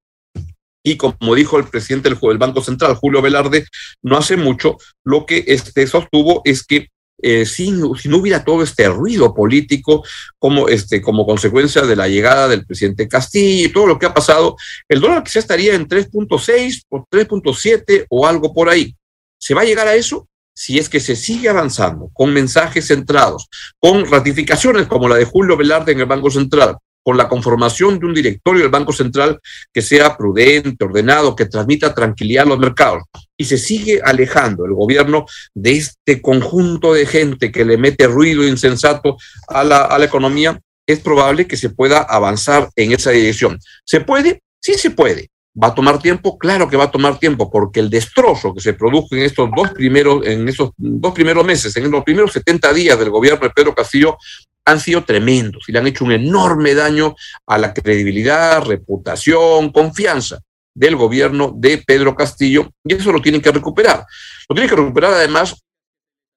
Y 0.85 0.97
como 0.97 1.35
dijo 1.35 1.57
el 1.57 1.63
presidente 1.65 2.09
del 2.09 2.37
Banco 2.37 2.61
Central, 2.61 2.95
Julio 2.95 3.21
Velarde, 3.21 3.65
no 4.01 4.17
hace 4.17 4.35
mucho, 4.35 4.77
lo 5.05 5.25
que 5.25 5.45
este 5.47 5.87
sostuvo 5.87 6.41
es 6.43 6.65
que 6.65 6.89
eh, 7.21 7.45
si, 7.45 7.71
si, 8.01 8.09
no 8.09 8.17
hubiera 8.17 8.43
todo 8.43 8.63
este 8.63 8.89
ruido 8.89 9.33
político 9.33 10.03
como, 10.37 10.67
este, 10.67 11.01
como 11.01 11.25
consecuencia 11.25 11.83
de 11.83 11.95
la 11.95 12.09
llegada 12.09 12.49
del 12.49 12.65
presidente 12.65 13.07
Castillo 13.07 13.67
y 13.67 13.71
todo 13.71 13.87
lo 13.87 13.97
que 13.97 14.07
ha 14.07 14.13
pasado, 14.13 14.57
el 14.89 14.99
dólar 14.99 15.23
quizá 15.23 15.39
estaría 15.39 15.73
en 15.73 15.87
3.6 15.87 16.81
o 16.89 17.05
3.7 17.09 18.07
o 18.09 18.27
algo 18.27 18.53
por 18.53 18.67
ahí. 18.67 18.93
¿Se 19.39 19.53
va 19.53 19.61
a 19.61 19.65
llegar 19.65 19.87
a 19.87 19.95
eso? 19.95 20.27
Si 20.53 20.77
es 20.77 20.89
que 20.89 20.99
se 20.99 21.15
sigue 21.15 21.49
avanzando 21.49 22.09
con 22.13 22.31
mensajes 22.33 22.87
centrados, 22.87 23.47
con 23.79 24.09
ratificaciones 24.09 24.87
como 24.87 25.07
la 25.07 25.15
de 25.15 25.25
Julio 25.25 25.57
Velarde 25.57 25.91
en 25.91 25.99
el 25.99 26.05
Banco 26.05 26.29
Central, 26.29 26.77
con 27.03 27.17
la 27.17 27.27
conformación 27.27 27.99
de 27.99 28.05
un 28.05 28.13
directorio 28.13 28.61
del 28.61 28.71
Banco 28.71 28.93
Central 28.93 29.39
que 29.73 29.81
sea 29.81 30.15
prudente, 30.15 30.85
ordenado, 30.85 31.35
que 31.35 31.45
transmita 31.45 31.93
tranquilidad 31.93 32.45
a 32.45 32.49
los 32.49 32.59
mercados. 32.59 33.03
Y 33.37 33.45
se 33.45 33.57
sigue 33.57 33.99
alejando 34.03 34.65
el 34.65 34.73
gobierno 34.73 35.25
de 35.53 35.73
este 35.73 36.21
conjunto 36.21 36.93
de 36.93 37.05
gente 37.05 37.51
que 37.51 37.65
le 37.65 37.77
mete 37.77 38.07
ruido 38.07 38.47
insensato 38.47 39.17
a 39.49 39.63
la, 39.63 39.81
a 39.81 39.99
la 39.99 40.05
economía, 40.05 40.59
es 40.87 40.99
probable 40.99 41.47
que 41.47 41.57
se 41.57 41.69
pueda 41.69 41.99
avanzar 41.99 42.69
en 42.75 42.93
esa 42.93 43.11
dirección. 43.11 43.59
¿Se 43.85 44.01
puede? 44.01 44.41
Sí 44.61 44.75
se 44.75 44.91
puede. 44.91 45.29
¿Va 45.61 45.67
a 45.67 45.75
tomar 45.75 45.99
tiempo? 45.99 46.37
Claro 46.39 46.67
que 46.67 46.77
va 46.77 46.85
a 46.85 46.91
tomar 46.91 47.19
tiempo, 47.19 47.51
porque 47.51 47.79
el 47.79 47.89
destrozo 47.89 48.53
que 48.55 48.61
se 48.61 48.73
produjo 48.73 49.09
en 49.11 49.21
estos 49.21 49.49
dos 49.55 49.69
primeros, 49.71 50.25
en 50.25 50.47
esos 50.49 50.71
dos 50.77 51.13
primeros 51.13 51.45
meses, 51.45 51.75
en 51.77 51.91
los 51.91 52.03
primeros 52.03 52.33
70 52.33 52.73
días 52.73 52.97
del 52.97 53.11
gobierno 53.11 53.47
de 53.47 53.53
Pedro 53.53 53.75
Castillo, 53.75 54.17
han 54.65 54.79
sido 54.79 55.03
tremendos 55.03 55.67
y 55.67 55.71
le 55.71 55.79
han 55.79 55.87
hecho 55.87 56.05
un 56.05 56.13
enorme 56.13 56.73
daño 56.73 57.15
a 57.45 57.57
la 57.57 57.73
credibilidad, 57.73 58.63
reputación, 58.63 59.71
confianza 59.71 60.39
del 60.73 60.95
gobierno 60.95 61.53
de 61.55 61.77
Pedro 61.85 62.15
Castillo 62.15 62.71
y 62.83 62.95
eso 62.95 63.11
lo 63.11 63.21
tienen 63.21 63.41
que 63.41 63.51
recuperar. 63.51 64.05
Lo 64.49 64.55
tienen 64.55 64.69
que 64.69 64.75
recuperar 64.75 65.13
además 65.13 65.61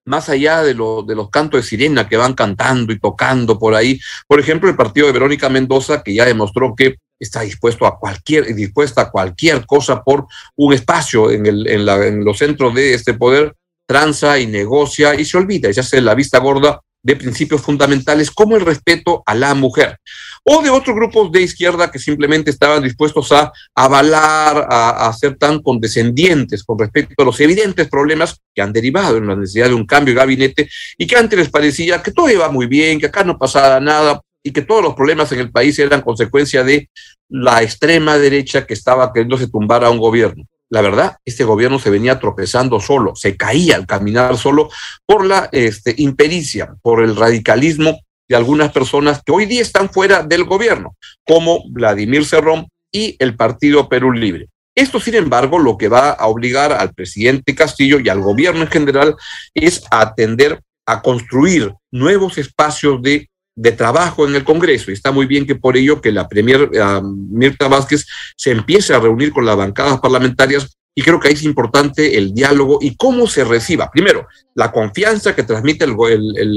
más 0.04 0.28
allá 0.28 0.62
de, 0.62 0.74
de 0.74 1.14
los 1.14 1.30
cantos 1.30 1.60
de 1.60 1.66
sirena 1.66 2.08
que 2.08 2.16
van 2.16 2.34
cantando 2.34 2.92
y 2.92 2.98
tocando 2.98 3.58
por 3.58 3.74
ahí. 3.74 3.98
Por 4.28 4.40
ejemplo, 4.40 4.68
el 4.68 4.76
partido 4.76 5.06
de 5.06 5.12
Verónica 5.12 5.48
Mendoza, 5.48 6.02
que 6.02 6.14
ya 6.14 6.24
demostró 6.24 6.74
que 6.76 6.96
está 7.18 7.42
dispuesto 7.42 7.86
a 7.86 7.98
cualquier, 7.98 8.54
dispuesta 8.54 9.02
a 9.02 9.10
cualquier 9.10 9.64
cosa 9.66 10.02
por 10.02 10.26
un 10.56 10.72
espacio 10.72 11.30
en, 11.30 11.46
el, 11.46 11.66
en, 11.68 11.86
la, 11.86 12.06
en 12.06 12.24
los 12.24 12.38
centros 12.38 12.74
de 12.74 12.94
este 12.94 13.14
poder, 13.14 13.54
tranza 13.86 14.38
y 14.38 14.46
negocia 14.46 15.14
y 15.14 15.24
se 15.24 15.36
olvida 15.36 15.70
y 15.70 15.74
se 15.74 15.80
hace 15.80 16.00
la 16.00 16.14
vista 16.14 16.38
gorda 16.38 16.80
de 17.06 17.14
principios 17.14 17.62
fundamentales 17.62 18.32
como 18.32 18.56
el 18.56 18.66
respeto 18.66 19.22
a 19.26 19.34
la 19.36 19.54
mujer. 19.54 19.96
O 20.42 20.60
de 20.60 20.70
otros 20.70 20.96
grupos 20.96 21.30
de 21.30 21.42
izquierda 21.42 21.88
que 21.88 22.00
simplemente 22.00 22.50
estaban 22.50 22.82
dispuestos 22.82 23.30
a 23.30 23.52
avalar, 23.76 24.66
a, 24.68 25.12
ser 25.12 25.36
tan 25.36 25.62
condescendientes 25.62 26.64
con 26.64 26.76
respecto 26.76 27.22
a 27.22 27.24
los 27.24 27.38
evidentes 27.40 27.88
problemas 27.88 28.40
que 28.52 28.60
han 28.60 28.72
derivado 28.72 29.18
en 29.18 29.28
la 29.28 29.36
necesidad 29.36 29.68
de 29.68 29.74
un 29.74 29.86
cambio 29.86 30.14
de 30.14 30.20
gabinete 30.20 30.68
y 30.98 31.06
que 31.06 31.16
antes 31.16 31.38
les 31.38 31.48
parecía 31.48 32.02
que 32.02 32.10
todo 32.10 32.28
iba 32.28 32.48
muy 32.48 32.66
bien, 32.66 32.98
que 32.98 33.06
acá 33.06 33.22
no 33.22 33.38
pasaba 33.38 33.78
nada 33.78 34.20
y 34.46 34.52
que 34.52 34.62
todos 34.62 34.82
los 34.82 34.94
problemas 34.94 35.30
en 35.32 35.40
el 35.40 35.50
país 35.50 35.78
eran 35.78 36.02
consecuencia 36.02 36.62
de 36.62 36.88
la 37.28 37.62
extrema 37.62 38.16
derecha 38.18 38.66
que 38.66 38.74
estaba 38.74 39.12
queriéndose 39.12 39.48
tumbar 39.48 39.84
a 39.84 39.90
un 39.90 39.98
gobierno 39.98 40.44
la 40.68 40.80
verdad, 40.80 41.16
este 41.24 41.44
gobierno 41.44 41.78
se 41.78 41.90
venía 41.90 42.18
tropezando 42.18 42.80
solo, 42.80 43.14
se 43.14 43.36
caía 43.36 43.76
al 43.76 43.86
caminar 43.86 44.36
solo 44.36 44.68
por 45.06 45.24
la 45.24 45.48
este, 45.52 45.94
impericia, 45.98 46.74
por 46.82 47.02
el 47.02 47.14
radicalismo 47.14 48.00
de 48.28 48.36
algunas 48.36 48.72
personas 48.72 49.22
que 49.24 49.30
hoy 49.30 49.46
día 49.46 49.62
están 49.62 49.88
fuera 49.88 50.24
del 50.24 50.44
gobierno, 50.44 50.96
como 51.24 51.62
Vladimir 51.70 52.24
Cerrón 52.24 52.66
y 52.90 53.14
el 53.20 53.36
Partido 53.36 53.88
Perú 53.88 54.12
Libre. 54.12 54.48
Esto, 54.74 54.98
sin 54.98 55.14
embargo, 55.14 55.58
lo 55.58 55.78
que 55.78 55.88
va 55.88 56.10
a 56.10 56.26
obligar 56.26 56.72
al 56.72 56.92
presidente 56.92 57.54
Castillo 57.54 58.00
y 58.00 58.08
al 58.08 58.20
gobierno 58.20 58.62
en 58.62 58.68
general 58.68 59.14
es 59.54 59.84
a 59.90 60.00
atender 60.00 60.60
a 60.84 61.00
construir 61.00 61.72
nuevos 61.92 62.38
espacios 62.38 63.00
de 63.02 63.28
de 63.56 63.72
trabajo 63.72 64.26
en 64.28 64.36
el 64.36 64.44
Congreso. 64.44 64.90
Y 64.90 64.94
está 64.94 65.10
muy 65.10 65.26
bien 65.26 65.46
que 65.46 65.56
por 65.56 65.76
ello 65.76 66.00
que 66.00 66.12
la 66.12 66.28
Premier 66.28 66.62
uh, 66.62 67.02
Mirta 67.02 67.68
Vázquez 67.68 68.06
se 68.36 68.50
empiece 68.52 68.94
a 68.94 69.00
reunir 69.00 69.32
con 69.32 69.46
las 69.46 69.56
bancadas 69.56 69.98
parlamentarias 69.98 70.76
y 70.94 71.02
creo 71.02 71.18
que 71.18 71.28
ahí 71.28 71.34
es 71.34 71.42
importante 71.42 72.16
el 72.16 72.32
diálogo 72.32 72.78
y 72.80 72.96
cómo 72.96 73.26
se 73.26 73.44
reciba. 73.44 73.90
Primero, 73.90 74.26
la 74.54 74.72
confianza 74.72 75.34
que 75.34 75.42
transmite 75.42 75.84
el, 75.84 75.94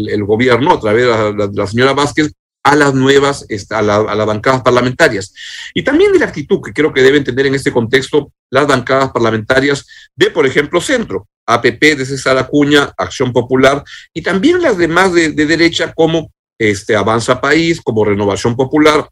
el, 0.10 0.24
gobierno 0.24 0.72
a 0.72 0.80
través 0.80 1.04
de 1.04 1.10
la, 1.10 1.48
de 1.48 1.54
la, 1.54 1.68
señora 1.68 1.94
Vázquez 1.94 2.32
a 2.64 2.76
las 2.76 2.94
nuevas, 2.94 3.46
a, 3.70 3.82
la, 3.82 3.96
a 3.98 4.16
las 4.16 4.26
bancadas 4.26 4.62
parlamentarias. 4.62 5.34
Y 5.74 5.84
también 5.84 6.14
de 6.14 6.20
la 6.20 6.28
actitud 6.28 6.62
que 6.64 6.72
creo 6.72 6.94
que 6.94 7.02
deben 7.02 7.26
tener 7.26 7.48
en 7.48 7.56
este 7.56 7.74
contexto 7.74 8.32
las 8.50 8.66
bancadas 8.66 9.12
parlamentarias 9.12 9.86
de, 10.16 10.30
por 10.30 10.46
ejemplo, 10.46 10.80
Centro, 10.80 11.28
APP 11.46 11.98
de 11.98 12.06
César 12.06 12.38
Acuña, 12.38 12.94
Acción 12.98 13.34
Popular, 13.34 13.84
y 14.14 14.22
también 14.22 14.62
las 14.62 14.78
demás 14.78 15.14
de, 15.14 15.32
de 15.32 15.46
derecha 15.46 15.92
como 15.94 16.32
este, 16.60 16.96
Avanza 16.96 17.42
País, 17.42 17.82
como 17.82 18.06
Renovación 18.06 18.56
Popular, 18.56 19.10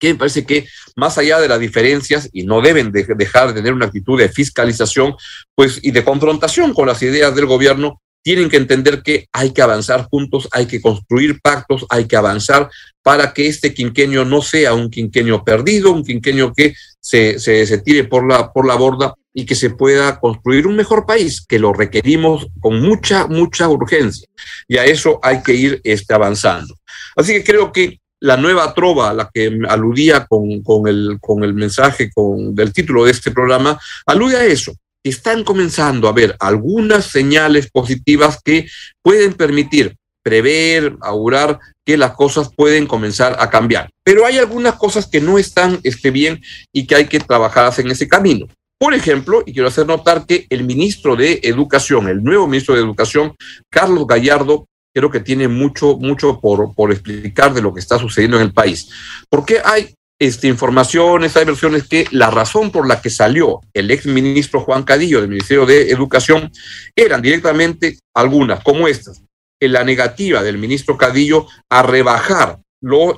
que 0.00 0.08
me 0.12 0.18
parece 0.18 0.44
que 0.44 0.66
más 0.96 1.18
allá 1.18 1.38
de 1.38 1.48
las 1.48 1.60
diferencias, 1.60 2.28
y 2.32 2.44
no 2.44 2.60
deben 2.60 2.90
de 2.90 3.06
dejar 3.16 3.48
de 3.48 3.54
tener 3.54 3.72
una 3.72 3.86
actitud 3.86 4.18
de 4.18 4.28
fiscalización 4.28 5.14
pues, 5.54 5.78
y 5.82 5.92
de 5.92 6.04
confrontación 6.04 6.74
con 6.74 6.88
las 6.88 7.02
ideas 7.02 7.34
del 7.36 7.46
gobierno, 7.46 8.00
tienen 8.24 8.48
que 8.48 8.56
entender 8.56 9.02
que 9.02 9.28
hay 9.32 9.52
que 9.52 9.60
avanzar 9.60 10.06
juntos, 10.10 10.48
hay 10.50 10.66
que 10.66 10.80
construir 10.80 11.40
pactos, 11.42 11.84
hay 11.90 12.06
que 12.06 12.16
avanzar 12.16 12.70
para 13.02 13.34
que 13.34 13.46
este 13.46 13.74
quinquenio 13.74 14.24
no 14.24 14.40
sea 14.40 14.72
un 14.72 14.90
quinquenio 14.90 15.44
perdido, 15.44 15.92
un 15.92 16.02
quinquenio 16.02 16.54
que 16.54 16.74
se, 16.98 17.38
se, 17.38 17.66
se 17.66 17.78
tire 17.78 18.04
por 18.04 18.26
la, 18.26 18.50
por 18.50 18.66
la 18.66 18.76
borda 18.76 19.14
y 19.34 19.44
que 19.44 19.56
se 19.56 19.70
pueda 19.70 20.20
construir 20.20 20.66
un 20.66 20.76
mejor 20.76 21.04
país, 21.04 21.44
que 21.46 21.58
lo 21.58 21.72
requerimos 21.72 22.46
con 22.60 22.80
mucha, 22.80 23.26
mucha 23.26 23.68
urgencia. 23.68 24.28
Y 24.68 24.78
a 24.78 24.84
eso 24.84 25.18
hay 25.22 25.42
que 25.42 25.54
ir 25.54 25.80
este, 25.82 26.14
avanzando. 26.14 26.74
Así 27.16 27.32
que 27.32 27.44
creo 27.44 27.72
que 27.72 27.98
la 28.20 28.36
nueva 28.36 28.72
trova 28.72 29.10
a 29.10 29.14
la 29.14 29.30
que 29.34 29.58
aludía 29.68 30.24
con, 30.26 30.62
con, 30.62 30.88
el, 30.88 31.18
con 31.20 31.42
el 31.42 31.52
mensaje 31.52 32.10
con, 32.14 32.54
del 32.54 32.72
título 32.72 33.04
de 33.04 33.10
este 33.10 33.32
programa, 33.32 33.78
alude 34.06 34.36
a 34.36 34.44
eso, 34.44 34.72
están 35.02 35.44
comenzando 35.44 36.08
a 36.08 36.12
ver 36.12 36.36
algunas 36.38 37.06
señales 37.06 37.70
positivas 37.70 38.40
que 38.42 38.66
pueden 39.02 39.34
permitir 39.34 39.96
prever, 40.22 40.96
augurar 41.02 41.60
que 41.84 41.98
las 41.98 42.12
cosas 42.12 42.50
pueden 42.56 42.86
comenzar 42.86 43.36
a 43.38 43.50
cambiar. 43.50 43.90
Pero 44.02 44.24
hay 44.24 44.38
algunas 44.38 44.76
cosas 44.76 45.06
que 45.06 45.20
no 45.20 45.38
están 45.38 45.78
este, 45.82 46.10
bien 46.10 46.40
y 46.72 46.86
que 46.86 46.94
hay 46.94 47.06
que 47.06 47.20
trabajar 47.20 47.72
en 47.76 47.90
ese 47.90 48.08
camino. 48.08 48.46
Por 48.78 48.94
ejemplo, 48.94 49.42
y 49.46 49.52
quiero 49.52 49.68
hacer 49.68 49.86
notar 49.86 50.26
que 50.26 50.46
el 50.50 50.64
ministro 50.64 51.16
de 51.16 51.40
Educación, 51.42 52.08
el 52.08 52.22
nuevo 52.22 52.46
ministro 52.46 52.74
de 52.74 52.80
Educación, 52.80 53.34
Carlos 53.70 54.06
Gallardo, 54.06 54.66
creo 54.94 55.10
que 55.10 55.20
tiene 55.20 55.48
mucho, 55.48 55.96
mucho 55.96 56.40
por, 56.40 56.74
por 56.74 56.92
explicar 56.92 57.52
de 57.52 57.62
lo 57.62 57.74
que 57.74 57.80
está 57.80 57.98
sucediendo 57.98 58.36
en 58.36 58.44
el 58.44 58.52
país. 58.52 58.88
Porque 59.28 59.60
hay 59.64 59.94
este, 60.20 60.46
informaciones, 60.46 61.36
hay 61.36 61.44
versiones 61.44 61.88
que 61.88 62.06
la 62.12 62.30
razón 62.30 62.70
por 62.70 62.86
la 62.86 63.02
que 63.02 63.10
salió 63.10 63.60
el 63.72 63.90
ex 63.90 64.06
ministro 64.06 64.60
Juan 64.60 64.84
Cadillo 64.84 65.20
del 65.20 65.28
Ministerio 65.28 65.66
de 65.66 65.90
Educación 65.90 66.50
eran 66.94 67.20
directamente 67.20 67.98
algunas, 68.14 68.62
como 68.62 68.86
estas, 68.86 69.22
en 69.60 69.72
la 69.72 69.82
negativa 69.82 70.42
del 70.42 70.58
ministro 70.58 70.96
Cadillo 70.96 71.46
a 71.68 71.82
rebajar 71.82 72.60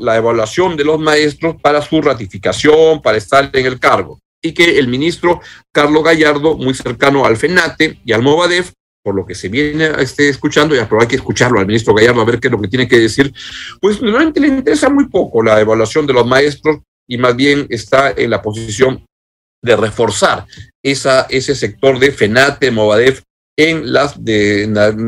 la 0.00 0.16
evaluación 0.16 0.76
de 0.76 0.84
los 0.84 1.00
maestros 1.00 1.56
para 1.60 1.82
su 1.82 2.00
ratificación, 2.00 3.02
para 3.02 3.18
estar 3.18 3.50
en 3.52 3.66
el 3.66 3.80
cargo, 3.80 4.20
y 4.46 4.54
que 4.54 4.78
el 4.78 4.88
ministro 4.88 5.40
Carlos 5.72 6.04
Gallardo, 6.04 6.56
muy 6.56 6.74
cercano 6.74 7.24
al 7.24 7.36
FENATE 7.36 8.00
y 8.04 8.12
al 8.12 8.22
Movadef, 8.22 8.72
por 9.02 9.14
lo 9.14 9.24
que 9.24 9.34
se 9.34 9.48
viene 9.48 9.90
este, 9.98 10.28
escuchando, 10.28 10.74
y 10.74 10.78
pero 10.78 11.00
hay 11.00 11.06
que 11.06 11.16
escucharlo 11.16 11.60
al 11.60 11.66
ministro 11.66 11.94
Gallardo 11.94 12.20
a 12.20 12.24
ver 12.24 12.40
qué 12.40 12.48
es 12.48 12.52
lo 12.52 12.60
que 12.60 12.68
tiene 12.68 12.88
que 12.88 12.98
decir, 12.98 13.32
pues 13.80 14.00
realmente 14.00 14.40
le 14.40 14.48
interesa 14.48 14.88
muy 14.88 15.08
poco 15.08 15.42
la 15.42 15.60
evaluación 15.60 16.06
de 16.06 16.12
los 16.12 16.26
maestros 16.26 16.78
y 17.06 17.18
más 17.18 17.36
bien 17.36 17.66
está 17.70 18.12
en 18.16 18.30
la 18.30 18.42
posición 18.42 19.04
de 19.62 19.76
reforzar 19.76 20.46
esa, 20.82 21.26
ese 21.28 21.54
sector 21.54 21.98
de 21.98 22.12
FENATE, 22.12 22.70
Movadef, 22.70 23.22
en, 23.56 23.84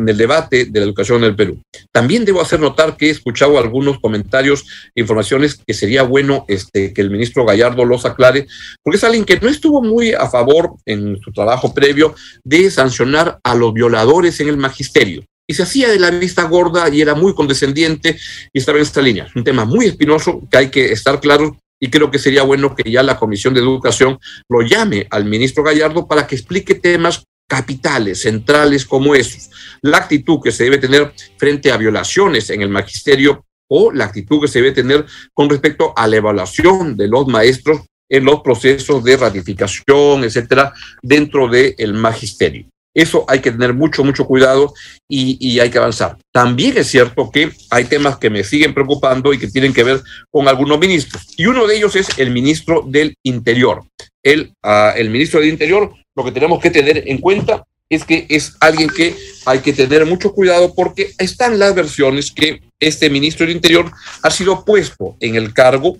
el 0.08 0.16
debate 0.16 0.64
de 0.64 0.80
la 0.80 0.86
educación 0.86 1.18
en 1.18 1.30
el 1.30 1.36
Perú. 1.36 1.60
También 1.92 2.24
debo 2.24 2.40
hacer 2.40 2.60
notar 2.60 2.96
que 2.96 3.06
he 3.06 3.10
escuchado 3.10 3.58
algunos 3.58 4.00
comentarios 4.00 4.64
informaciones 4.94 5.60
que 5.66 5.74
sería 5.74 6.02
bueno 6.02 6.44
este, 6.48 6.92
que 6.92 7.00
el 7.02 7.10
ministro 7.10 7.44
Gallardo 7.44 7.84
los 7.84 8.06
aclare, 8.06 8.46
porque 8.82 8.96
es 8.96 9.04
alguien 9.04 9.24
que 9.24 9.38
no 9.38 9.48
estuvo 9.48 9.82
muy 9.82 10.12
a 10.12 10.28
favor 10.28 10.76
en 10.86 11.20
su 11.20 11.30
trabajo 11.32 11.74
previo 11.74 12.14
de 12.44 12.70
sancionar 12.70 13.38
a 13.44 13.54
los 13.54 13.72
violadores 13.74 14.40
en 14.40 14.48
el 14.48 14.56
magisterio. 14.56 15.24
Y 15.50 15.54
se 15.54 15.62
hacía 15.62 15.88
de 15.88 15.98
la 15.98 16.10
vista 16.10 16.42
gorda 16.42 16.88
y 16.90 17.00
era 17.00 17.14
muy 17.14 17.34
condescendiente 17.34 18.18
y 18.52 18.58
estaba 18.58 18.78
en 18.78 18.82
esta 18.82 19.00
línea. 19.00 19.28
Un 19.34 19.44
tema 19.44 19.64
muy 19.64 19.86
espinoso 19.86 20.42
que 20.50 20.58
hay 20.58 20.70
que 20.70 20.92
estar 20.92 21.20
claro 21.20 21.56
y 21.80 21.88
creo 21.90 22.10
que 22.10 22.18
sería 22.18 22.42
bueno 22.42 22.74
que 22.74 22.90
ya 22.90 23.02
la 23.02 23.16
Comisión 23.16 23.54
de 23.54 23.60
Educación 23.60 24.18
lo 24.48 24.62
llame 24.62 25.06
al 25.10 25.24
ministro 25.24 25.62
Gallardo 25.62 26.06
para 26.06 26.26
que 26.26 26.34
explique 26.34 26.74
temas 26.74 27.24
capitales, 27.48 28.22
centrales 28.22 28.84
como 28.84 29.14
esos. 29.14 29.50
La 29.82 29.98
actitud 29.98 30.38
que 30.42 30.52
se 30.52 30.64
debe 30.64 30.78
tener 30.78 31.12
frente 31.36 31.72
a 31.72 31.76
violaciones 31.76 32.50
en 32.50 32.62
el 32.62 32.68
magisterio 32.68 33.44
o 33.68 33.90
la 33.90 34.04
actitud 34.04 34.40
que 34.40 34.48
se 34.48 34.60
debe 34.60 34.72
tener 34.72 35.04
con 35.34 35.50
respecto 35.50 35.92
a 35.96 36.06
la 36.06 36.16
evaluación 36.16 36.96
de 36.96 37.08
los 37.08 37.26
maestros 37.26 37.80
en 38.08 38.24
los 38.24 38.40
procesos 38.40 39.02
de 39.04 39.16
ratificación, 39.16 40.24
etcétera, 40.24 40.72
dentro 41.02 41.48
del 41.48 41.94
magisterio. 41.94 42.68
Eso 42.98 43.24
hay 43.28 43.38
que 43.38 43.52
tener 43.52 43.74
mucho, 43.74 44.02
mucho 44.02 44.26
cuidado 44.26 44.74
y, 45.08 45.60
hay 45.60 45.70
que 45.70 45.78
avanzar. 45.78 46.18
También 46.32 46.76
es 46.76 46.88
cierto 46.88 47.30
que 47.30 47.52
hay 47.70 47.84
temas 47.84 48.18
que 48.18 48.28
me 48.28 48.42
siguen 48.42 48.74
preocupando 48.74 49.32
y 49.32 49.38
que 49.38 49.46
tienen 49.46 49.72
que 49.72 49.84
ver 49.84 50.02
con 50.32 50.48
algunos 50.48 50.80
ministros. 50.80 51.22
Y 51.36 51.46
uno 51.46 51.68
de 51.68 51.76
ellos 51.76 51.94
es 51.94 52.08
el 52.18 52.32
ministro 52.32 52.82
del 52.84 53.14
Interior. 53.22 53.84
El, 54.20 54.52
uh, 54.64 54.96
el 54.96 55.10
ministro 55.10 55.38
del 55.38 55.50
Interior, 55.50 55.94
lo 56.16 56.24
que 56.24 56.32
tenemos 56.32 56.60
que 56.60 56.72
tener 56.72 57.04
en 57.06 57.18
cuenta 57.18 57.64
es 57.88 58.02
que 58.02 58.26
es 58.28 58.56
alguien 58.58 58.90
que 58.90 59.14
hay 59.46 59.60
que 59.60 59.72
tener 59.72 60.04
mucho 60.04 60.32
cuidado 60.32 60.74
porque 60.74 61.12
están 61.18 61.56
las 61.56 61.76
versiones 61.76 62.32
que 62.32 62.62
este 62.80 63.10
ministro 63.10 63.46
del 63.46 63.54
Interior 63.54 63.92
ha 64.24 64.30
sido 64.30 64.64
puesto 64.64 65.16
en 65.20 65.36
el 65.36 65.54
cargo 65.54 65.98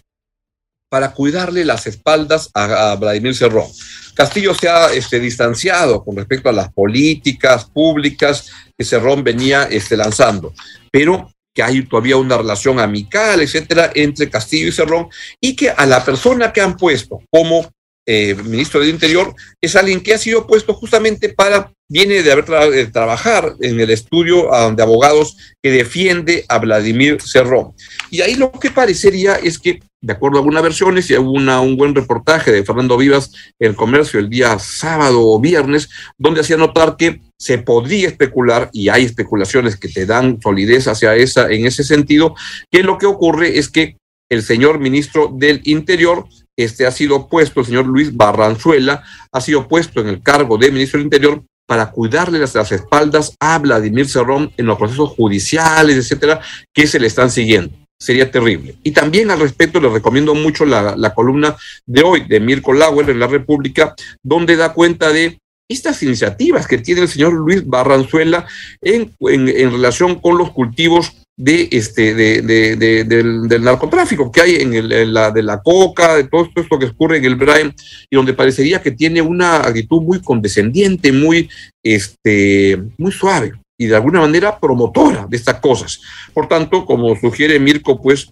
para 0.88 1.12
cuidarle 1.12 1.64
las 1.64 1.86
espaldas 1.86 2.50
a, 2.54 2.96
Vladimir 2.96 3.34
Cerrón. 3.34 3.66
Castillo 4.14 4.54
se 4.54 4.68
ha 4.68 4.92
este, 4.92 5.20
distanciado 5.20 6.02
con 6.02 6.16
respecto 6.16 6.48
a 6.48 6.52
las 6.52 6.72
políticas 6.72 7.66
públicas 7.66 8.50
que 8.76 8.84
Cerrón 8.84 9.22
venía 9.22 9.64
este, 9.64 9.96
lanzando, 9.96 10.54
pero 10.90 11.30
que 11.54 11.62
hay 11.62 11.82
todavía 11.82 12.16
una 12.16 12.38
relación 12.38 12.78
amical, 12.78 13.40
etcétera, 13.40 13.90
entre 13.94 14.30
Castillo 14.30 14.68
y 14.68 14.72
Cerrón, 14.72 15.08
y 15.40 15.56
que 15.56 15.70
a 15.70 15.86
la 15.86 16.04
persona 16.04 16.52
que 16.52 16.60
han 16.60 16.76
puesto 16.76 17.20
como 17.30 17.68
eh, 18.10 18.34
ministro 18.36 18.80
del 18.80 18.88
Interior 18.88 19.34
es 19.60 19.76
alguien 19.76 20.00
que 20.00 20.14
ha 20.14 20.18
sido 20.18 20.46
puesto 20.46 20.72
justamente 20.72 21.28
para, 21.28 21.70
viene 21.90 22.22
de 22.22 22.32
haber 22.32 22.46
tra 22.46 22.70
de 22.70 22.86
trabajar 22.86 23.54
en 23.60 23.78
el 23.78 23.90
estudio 23.90 24.48
um, 24.48 24.74
de 24.74 24.82
abogados 24.82 25.36
que 25.62 25.70
defiende 25.70 26.46
a 26.48 26.58
Vladimir 26.58 27.20
Cerrón. 27.20 27.74
Y 28.10 28.22
ahí 28.22 28.34
lo 28.34 28.50
que 28.50 28.70
parecería 28.70 29.34
es 29.34 29.58
que 29.58 29.80
de 30.00 30.12
acuerdo 30.12 30.38
a 30.38 30.40
algunas 30.40 30.62
versiones, 30.62 31.10
y 31.10 31.16
hubo 31.16 31.32
un 31.32 31.76
buen 31.76 31.94
reportaje 31.94 32.52
de 32.52 32.64
Fernando 32.64 32.96
Vivas 32.96 33.32
en 33.58 33.70
el 33.70 33.76
comercio 33.76 34.20
el 34.20 34.28
día 34.30 34.58
sábado 34.58 35.20
o 35.20 35.40
viernes, 35.40 35.88
donde 36.16 36.40
hacía 36.40 36.56
notar 36.56 36.96
que 36.96 37.20
se 37.38 37.58
podría 37.58 38.08
especular, 38.08 38.70
y 38.72 38.88
hay 38.88 39.04
especulaciones 39.04 39.76
que 39.76 39.88
te 39.88 40.06
dan 40.06 40.40
solidez 40.40 40.86
hacia 40.86 41.16
esa, 41.16 41.50
en 41.50 41.66
ese 41.66 41.82
sentido, 41.82 42.34
que 42.70 42.82
lo 42.82 42.98
que 42.98 43.06
ocurre 43.06 43.58
es 43.58 43.68
que 43.68 43.96
el 44.30 44.42
señor 44.42 44.78
ministro 44.78 45.30
del 45.34 45.62
Interior 45.64 46.26
este, 46.56 46.86
ha 46.86 46.90
sido 46.90 47.28
puesto, 47.28 47.60
el 47.60 47.66
señor 47.66 47.86
Luis 47.86 48.16
Barranzuela, 48.16 49.02
ha 49.32 49.40
sido 49.40 49.66
puesto 49.66 50.00
en 50.00 50.08
el 50.08 50.22
cargo 50.22 50.58
de 50.58 50.70
ministro 50.70 50.98
del 50.98 51.06
Interior 51.06 51.42
para 51.66 51.90
cuidarle 51.90 52.38
las, 52.38 52.54
las 52.54 52.72
espaldas 52.72 53.34
a 53.40 53.58
Vladimir 53.58 54.08
Cerrón 54.08 54.52
en 54.56 54.66
los 54.66 54.78
procesos 54.78 55.10
judiciales, 55.10 55.96
etcétera, 55.96 56.40
que 56.72 56.86
se 56.86 56.98
le 56.98 57.06
están 57.06 57.30
siguiendo 57.30 57.87
sería 57.98 58.30
terrible. 58.30 58.76
Y 58.82 58.92
también 58.92 59.30
al 59.30 59.40
respecto 59.40 59.80
les 59.80 59.92
recomiendo 59.92 60.34
mucho 60.34 60.64
la, 60.64 60.96
la 60.96 61.14
columna 61.14 61.56
de 61.86 62.02
hoy 62.02 62.24
de 62.28 62.40
Mirko 62.40 62.72
Lauer 62.72 63.10
en 63.10 63.20
La 63.20 63.26
República, 63.26 63.94
donde 64.22 64.56
da 64.56 64.72
cuenta 64.72 65.10
de 65.10 65.38
estas 65.68 66.02
iniciativas 66.02 66.66
que 66.66 66.78
tiene 66.78 67.02
el 67.02 67.08
señor 67.08 67.34
Luis 67.34 67.66
Barranzuela 67.66 68.46
en, 68.80 69.12
en, 69.20 69.70
relación 69.70 70.14
con 70.14 70.38
los 70.38 70.50
cultivos 70.52 71.12
de 71.36 71.68
este 71.70 72.14
de, 72.14 72.40
de, 72.42 72.76
de, 72.76 73.04
del, 73.04 73.46
del, 73.46 73.62
narcotráfico 73.62 74.32
que 74.32 74.40
hay 74.40 74.56
en, 74.56 74.72
el, 74.72 75.12
la 75.12 75.30
de 75.30 75.42
la 75.42 75.62
coca, 75.62 76.16
de 76.16 76.24
todo 76.24 76.48
esto 76.56 76.78
que 76.78 76.86
ocurre 76.86 77.18
en 77.18 77.26
el 77.26 77.36
Brain, 77.36 77.74
y 78.10 78.16
donde 78.16 78.32
parecería 78.32 78.80
que 78.80 78.92
tiene 78.92 79.20
una 79.20 79.58
actitud 79.58 80.00
muy 80.00 80.22
condescendiente, 80.22 81.12
muy 81.12 81.50
este 81.82 82.82
muy 82.96 83.12
suave 83.12 83.52
y 83.78 83.86
de 83.86 83.94
alguna 83.94 84.20
manera 84.20 84.58
promotora 84.58 85.26
de 85.28 85.36
estas 85.36 85.60
cosas. 85.60 86.00
Por 86.34 86.48
tanto, 86.48 86.84
como 86.84 87.14
sugiere 87.16 87.60
Mirko, 87.60 88.02
pues 88.02 88.28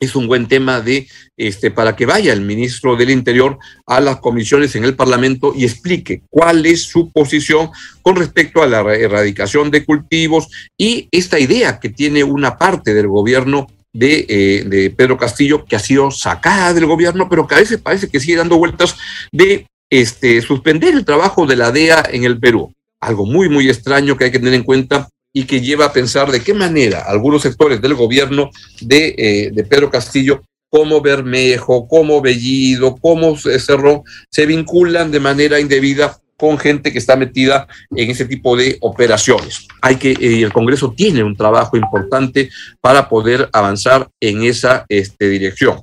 es 0.00 0.16
un 0.16 0.26
buen 0.26 0.48
tema 0.48 0.80
de 0.80 1.06
este 1.36 1.70
para 1.70 1.94
que 1.94 2.04
vaya 2.04 2.32
el 2.32 2.40
ministro 2.40 2.96
del 2.96 3.10
Interior 3.10 3.58
a 3.86 4.00
las 4.00 4.18
comisiones 4.18 4.74
en 4.74 4.84
el 4.84 4.96
Parlamento 4.96 5.52
y 5.56 5.64
explique 5.64 6.22
cuál 6.28 6.66
es 6.66 6.82
su 6.82 7.10
posición 7.12 7.70
con 8.02 8.16
respecto 8.16 8.62
a 8.62 8.66
la 8.66 8.80
erradicación 8.94 9.70
de 9.70 9.84
cultivos 9.84 10.48
y 10.76 11.08
esta 11.12 11.38
idea 11.38 11.78
que 11.78 11.90
tiene 11.90 12.24
una 12.24 12.58
parte 12.58 12.92
del 12.92 13.06
gobierno 13.06 13.68
de, 13.92 14.26
eh, 14.28 14.64
de 14.66 14.90
Pedro 14.90 15.16
Castillo 15.16 15.64
que 15.64 15.76
ha 15.76 15.78
sido 15.78 16.10
sacada 16.10 16.74
del 16.74 16.86
gobierno, 16.86 17.28
pero 17.28 17.46
que 17.46 17.54
a 17.54 17.58
veces 17.58 17.80
parece 17.80 18.08
que 18.08 18.18
sigue 18.18 18.36
dando 18.36 18.58
vueltas 18.58 18.96
de 19.30 19.68
este, 19.88 20.42
suspender 20.42 20.92
el 20.92 21.04
trabajo 21.04 21.46
de 21.46 21.56
la 21.56 21.70
DEA 21.70 22.04
en 22.10 22.24
el 22.24 22.40
Perú 22.40 22.74
algo 23.04 23.26
muy, 23.26 23.48
muy 23.48 23.68
extraño 23.68 24.16
que 24.16 24.24
hay 24.24 24.30
que 24.30 24.38
tener 24.38 24.54
en 24.54 24.62
cuenta 24.62 25.08
y 25.32 25.44
que 25.44 25.60
lleva 25.60 25.86
a 25.86 25.92
pensar 25.92 26.30
de 26.30 26.40
qué 26.40 26.54
manera 26.54 27.04
algunos 27.06 27.42
sectores 27.42 27.80
del 27.80 27.94
gobierno 27.94 28.50
de, 28.80 29.14
eh, 29.18 29.64
Pedro 29.68 29.90
Castillo, 29.90 30.42
como 30.70 31.00
Bermejo, 31.00 31.86
como 31.88 32.20
Bellido, 32.20 32.96
como 32.96 33.36
Cerro, 33.36 34.04
se 34.30 34.46
vinculan 34.46 35.10
de 35.10 35.20
manera 35.20 35.60
indebida 35.60 36.18
con 36.36 36.58
gente 36.58 36.92
que 36.92 36.98
está 36.98 37.16
metida 37.16 37.66
en 37.94 38.10
ese 38.10 38.24
tipo 38.24 38.56
de 38.56 38.78
operaciones. 38.80 39.66
Hay 39.80 39.96
que, 39.96 40.12
eh, 40.12 40.42
el 40.42 40.52
Congreso 40.52 40.92
tiene 40.96 41.22
un 41.22 41.36
trabajo 41.36 41.76
importante 41.76 42.50
para 42.80 43.08
poder 43.08 43.48
avanzar 43.52 44.08
en 44.20 44.42
esa 44.42 44.84
este, 44.88 45.28
dirección. 45.28 45.80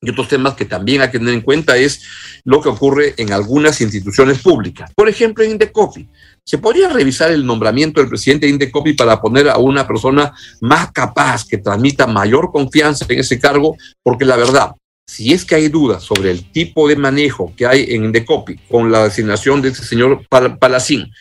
Y 0.00 0.10
otros 0.10 0.28
temas 0.28 0.54
que 0.54 0.64
también 0.64 1.00
hay 1.00 1.10
que 1.10 1.18
tener 1.18 1.32
en 1.32 1.42
cuenta 1.42 1.76
es 1.76 2.02
lo 2.44 2.60
que 2.60 2.68
ocurre 2.68 3.14
en 3.18 3.32
algunas 3.32 3.80
instituciones 3.80 4.40
públicas. 4.40 4.90
Por 4.96 5.08
ejemplo, 5.08 5.44
en 5.44 5.52
Indecopi. 5.52 6.08
¿Se 6.44 6.58
podría 6.58 6.88
revisar 6.88 7.30
el 7.30 7.46
nombramiento 7.46 8.00
del 8.00 8.08
presidente 8.08 8.46
de 8.46 8.52
Indecopi 8.52 8.94
para 8.94 9.20
poner 9.20 9.48
a 9.48 9.58
una 9.58 9.86
persona 9.86 10.32
más 10.60 10.90
capaz, 10.90 11.46
que 11.46 11.58
transmita 11.58 12.06
mayor 12.06 12.50
confianza 12.50 13.06
en 13.08 13.20
ese 13.20 13.38
cargo? 13.38 13.76
Porque 14.02 14.24
la 14.24 14.36
verdad, 14.36 14.72
si 15.06 15.32
es 15.32 15.44
que 15.44 15.54
hay 15.54 15.68
dudas 15.68 16.02
sobre 16.02 16.30
el 16.30 16.50
tipo 16.50 16.88
de 16.88 16.96
manejo 16.96 17.52
que 17.56 17.66
hay 17.66 17.86
en 17.90 18.04
Indecopi 18.04 18.56
con 18.68 18.90
la 18.90 19.04
designación 19.04 19.62
de 19.62 19.68
ese 19.68 19.84
señor 19.84 20.26
Palacín, 20.28 21.12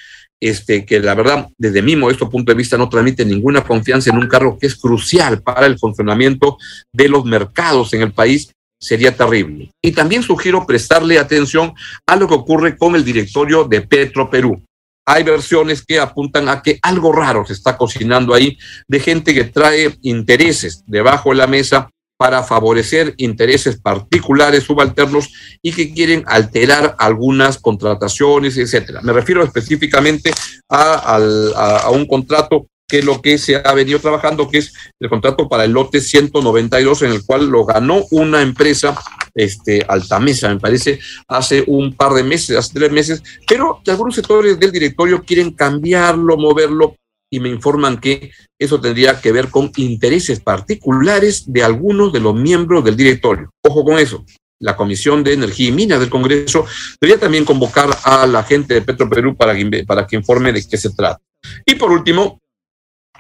este, 0.42 0.86
que 0.86 1.00
la 1.00 1.14
verdad, 1.14 1.50
desde 1.56 1.84
mi 1.84 1.96
modesto 1.96 2.28
punto 2.28 2.52
de 2.52 2.58
vista, 2.58 2.76
no 2.76 2.90
transmite 2.90 3.24
ninguna 3.24 3.64
confianza 3.64 4.10
en 4.10 4.18
un 4.18 4.28
cargo 4.28 4.58
que 4.58 4.66
es 4.66 4.76
crucial 4.76 5.44
para 5.44 5.68
el 5.68 5.78
funcionamiento 5.78 6.58
de 6.92 7.10
los 7.10 7.26
mercados 7.26 7.94
en 7.94 8.02
el 8.02 8.12
país, 8.12 8.52
sería 8.80 9.16
terrible. 9.16 9.70
Y 9.84 9.92
también 9.92 10.24
sugiero 10.24 10.66
prestarle 10.66 11.20
atención 11.20 11.74
a 12.08 12.16
lo 12.16 12.28
que 12.28 12.34
ocurre 12.34 12.76
con 12.76 12.96
el 12.96 13.06
directorio 13.06 13.66
de 13.66 13.82
Petro 13.82 14.28
Perú. 14.28 14.64
Hay 15.12 15.24
versiones 15.24 15.84
que 15.86 16.00
apuntan 16.00 16.48
a 16.48 16.62
que 16.62 16.80
algo 16.82 17.12
raro 17.12 17.46
se 17.46 17.52
está 17.52 17.76
cocinando 17.76 18.34
ahí 18.34 18.58
de 18.88 19.00
gente 19.02 19.34
que 19.34 19.44
trae 19.44 19.98
intereses 20.04 20.86
debajo 20.88 21.32
de 21.32 21.36
la 21.36 21.48
mesa 21.48 21.90
para 22.16 22.44
favorecer 22.44 23.14
intereses 23.18 23.82
particulares 23.82 24.64
subalternos 24.64 25.28
y 25.62 25.74
que 25.74 25.94
quieren 25.94 26.24
alterar 26.28 26.96
algunas 26.98 27.58
contrataciones, 27.58 28.56
etcétera. 28.58 29.02
Me 29.02 29.12
refiero 29.12 29.44
específicamente 29.44 30.32
a, 30.70 31.18
a, 31.18 31.78
a 31.80 31.90
un 31.90 32.06
contrato 32.06 32.68
que 32.92 33.00
es 33.00 33.06
lo 33.06 33.22
que 33.22 33.38
se 33.38 33.56
ha 33.56 33.74
venido 33.74 34.00
trabajando, 34.00 34.50
que 34.50 34.58
es 34.58 34.74
el 35.00 35.08
contrato 35.08 35.48
para 35.48 35.64
el 35.64 35.72
lote 35.72 36.02
192, 36.02 37.04
en 37.04 37.12
el 37.14 37.26
cual 37.26 37.48
lo 37.48 37.64
ganó 37.64 38.04
una 38.12 38.42
empresa, 38.42 39.00
este, 39.34 39.86
Altamesa, 39.88 40.50
me 40.50 40.60
parece, 40.60 41.00
hace 41.30 41.64
un 41.68 41.94
par 41.94 42.12
de 42.12 42.24
meses, 42.24 42.58
hace 42.58 42.74
tres 42.74 42.92
meses, 42.92 43.24
pero 43.48 43.82
algunos 43.88 44.14
sectores 44.14 44.60
del 44.60 44.74
directorio 44.74 45.24
quieren 45.24 45.52
cambiarlo, 45.52 46.36
moverlo, 46.36 46.98
y 47.32 47.40
me 47.40 47.48
informan 47.48 47.98
que 47.98 48.32
eso 48.60 48.82
tendría 48.82 49.22
que 49.22 49.32
ver 49.32 49.48
con 49.48 49.72
intereses 49.78 50.42
particulares 50.42 51.46
de 51.48 51.64
algunos 51.64 52.12
de 52.12 52.20
los 52.20 52.36
miembros 52.36 52.84
del 52.84 52.98
directorio. 52.98 53.52
Ojo 53.64 53.86
con 53.86 54.00
eso. 54.00 54.26
la 54.60 54.76
Comisión 54.76 55.24
de 55.24 55.34
Energía 55.34 55.70
y 55.70 55.72
Minas 55.72 56.02
del 56.02 56.10
Congreso 56.10 56.66
debería 57.00 57.20
también 57.20 57.46
convocar 57.46 57.90
a 58.04 58.28
la 58.28 58.44
gente 58.44 58.74
de 58.74 58.82
Petroperú 58.82 59.36
para 59.36 59.56
que, 59.56 59.86
para 59.88 60.06
que 60.06 60.18
informe 60.18 60.52
de 60.52 60.68
qué 60.68 60.78
se 60.78 60.90
trata. 60.90 61.22
Y 61.66 61.76
por 61.76 61.92
último, 61.92 62.41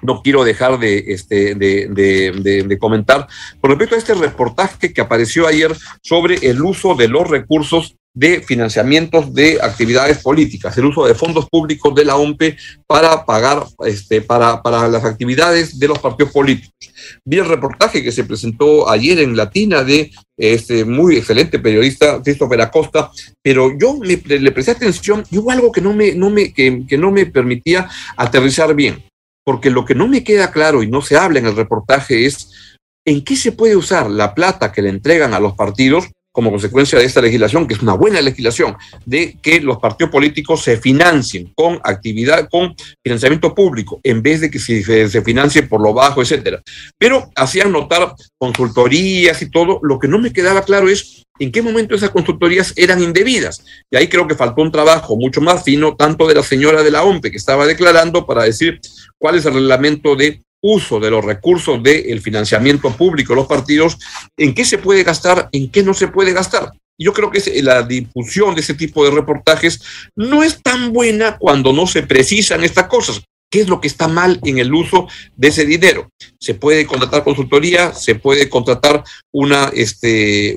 no 0.02 0.22
quiero 0.22 0.44
dejar 0.44 0.80
de, 0.80 1.06
este, 1.08 1.56
de, 1.56 1.88
de, 1.88 2.80
comentar 2.80 3.28
con 3.60 3.72
respecto 3.72 3.96
a 3.96 3.98
este 3.98 4.14
reportaje 4.14 4.94
que 4.94 5.02
apareció 5.02 5.48
ayer 5.48 5.76
sobre 6.02 6.36
el 6.50 6.62
uso 6.62 6.96
de 6.96 7.08
los 7.08 7.30
recursos 7.30 7.96
de 8.14 8.42
financiamientos 8.42 9.34
de 9.34 9.60
actividades 9.62 10.18
políticas, 10.18 10.78
el 10.78 10.86
uso 10.86 11.06
de 11.06 11.16
fondos 11.16 11.48
públicos 11.50 11.96
de 11.96 12.04
la 12.04 12.18
OMPE 12.18 12.58
para 12.86 13.26
pagar, 13.26 13.64
este, 13.86 14.22
para, 14.22 14.62
para 14.62 14.88
las 14.90 15.06
actividades 15.06 15.80
de 15.80 15.88
los 15.88 16.00
partidos 16.00 16.34
políticos. 16.34 16.74
Vi 17.24 17.38
el 17.38 17.48
reportaje 17.48 18.04
que 18.04 18.12
se 18.12 18.26
presentó 18.26 18.90
ayer 18.90 19.20
en 19.20 19.38
Latina 19.38 19.84
de 19.84 20.12
este 20.36 20.84
muy 20.84 21.18
excelente 21.18 21.60
periodista 21.60 22.22
Christopher 22.22 22.62
Acosta, 22.62 23.12
pero 23.42 23.78
yo 23.80 23.98
me, 23.98 24.18
le 24.18 24.52
presté 24.52 24.72
atención 24.72 25.24
y 25.32 25.38
hubo 25.38 25.52
algo 25.52 25.72
que 25.72 25.82
no 25.82 25.94
me, 25.94 26.14
no 26.14 26.30
me, 26.30 26.52
que, 26.52 26.84
que 26.88 26.98
no 26.98 27.12
me 27.12 27.28
permitía 27.28 27.88
aterrizar 28.18 28.74
bien, 28.76 29.04
porque 29.44 29.70
lo 29.70 29.86
que 29.86 29.96
no 29.96 30.08
me 30.08 30.24
queda 30.24 30.52
claro 30.52 30.84
y 30.84 30.88
no 30.90 31.02
se 31.02 31.18
habla 31.18 31.40
en 31.40 31.48
el 31.48 31.56
reportaje 31.56 32.26
es 32.26 32.78
en 33.06 33.24
qué 33.24 33.36
se 33.36 33.52
puede 33.52 33.76
usar 33.76 34.10
la 34.10 34.36
plata 34.36 34.72
que 34.72 34.82
le 34.82 34.90
entregan 34.90 35.34
a 35.34 35.40
los 35.40 35.54
partidos 35.54 36.10
como 36.32 36.50
consecuencia 36.50 36.98
de 36.98 37.06
esta 37.06 37.22
legislación, 37.22 37.68
que 37.68 37.74
es 37.74 37.82
una 37.82 37.94
buena 37.94 38.22
legislación, 38.22 38.76
de 39.06 39.38
que 39.42 39.60
los 39.60 39.78
partidos 39.80 40.12
políticos 40.12 40.64
se 40.64 40.78
financien 40.78 41.52
con 41.56 41.80
actividad, 41.84 42.48
con 42.50 42.76
financiamiento 43.04 43.54
público, 43.54 44.00
en 44.04 44.22
vez 44.22 44.42
de 44.42 44.50
que 44.50 44.60
se, 44.60 45.22
financie 45.22 45.64
por 45.64 45.82
lo 45.82 45.94
bajo, 45.94 46.22
etcétera. 46.22 46.62
Pero 46.98 47.30
hacían 47.36 47.72
notar 47.72 48.14
consultorías 48.38 49.42
y 49.42 49.50
todo. 49.50 49.80
Lo 49.84 50.00
que 50.00 50.08
no 50.08 50.20
me 50.20 50.32
quedaba 50.32 50.64
claro 50.64 50.88
es 50.90 51.24
en 51.40 51.52
qué 51.52 51.62
momento 51.62 51.96
esas 51.96 52.12
consultorías 52.12 52.74
eran 52.76 53.02
indebidas. 53.02 53.64
Y 53.90 53.98
ahí 53.98 54.08
creo 54.08 54.28
que 54.28 54.36
faltó 54.36 54.62
un 54.62 54.72
trabajo 54.72 55.18
mucho 55.18 55.42
más 55.42 55.64
fino, 55.64 55.96
tanto 55.96 56.28
de 56.28 56.36
la 56.36 56.44
señora 56.44 56.84
de 56.84 56.92
la 56.92 57.04
OMPE, 57.04 57.32
que 57.32 57.38
estaba 57.38 57.66
declarando 57.66 58.26
para 58.26 58.44
decir 58.44 58.80
cuál 59.18 59.36
es 59.36 59.46
el 59.46 59.56
reglamento 59.56 60.16
de 60.16 60.42
uso 60.62 61.00
de 61.00 61.10
los 61.10 61.26
recursos 61.26 61.82
del 61.82 62.22
financiamiento 62.22 62.92
público 62.92 63.34
de 63.34 63.38
los 63.38 63.48
partidos, 63.48 63.98
en 64.38 64.54
qué 64.54 64.64
se 64.64 64.78
puede 64.78 65.04
gastar, 65.04 65.50
en 65.52 65.70
qué 65.70 65.84
no 65.84 65.94
se 65.94 66.08
puede 66.08 66.34
gastar. 66.34 66.72
Yo 67.00 67.14
creo 67.14 67.32
que 67.32 67.42
la 67.64 67.82
difusión 67.82 68.54
de 68.54 68.62
ese 68.62 68.76
tipo 68.76 69.04
de 69.04 69.12
reportajes 69.12 69.82
no 70.16 70.44
es 70.44 70.62
tan 70.62 70.94
buena 70.94 71.38
cuando 71.38 71.74
no 71.74 71.88
se 71.88 72.04
precisan 72.04 72.64
estas 72.64 72.86
cosas. 72.86 73.22
¿Qué 73.52 73.62
es 73.62 73.68
lo 73.68 73.82
que 73.82 73.88
está 73.88 74.08
mal 74.08 74.40
en 74.46 74.60
el 74.60 74.74
uso 74.74 75.08
de 75.36 75.50
ese 75.50 75.66
dinero? 75.66 76.10
Se 76.40 76.54
puede 76.54 76.86
contratar 76.86 77.24
consultoría, 77.24 77.92
se 77.92 78.16
puede 78.16 78.50
contratar 78.50 79.04
una, 79.34 79.70
este, 79.74 80.56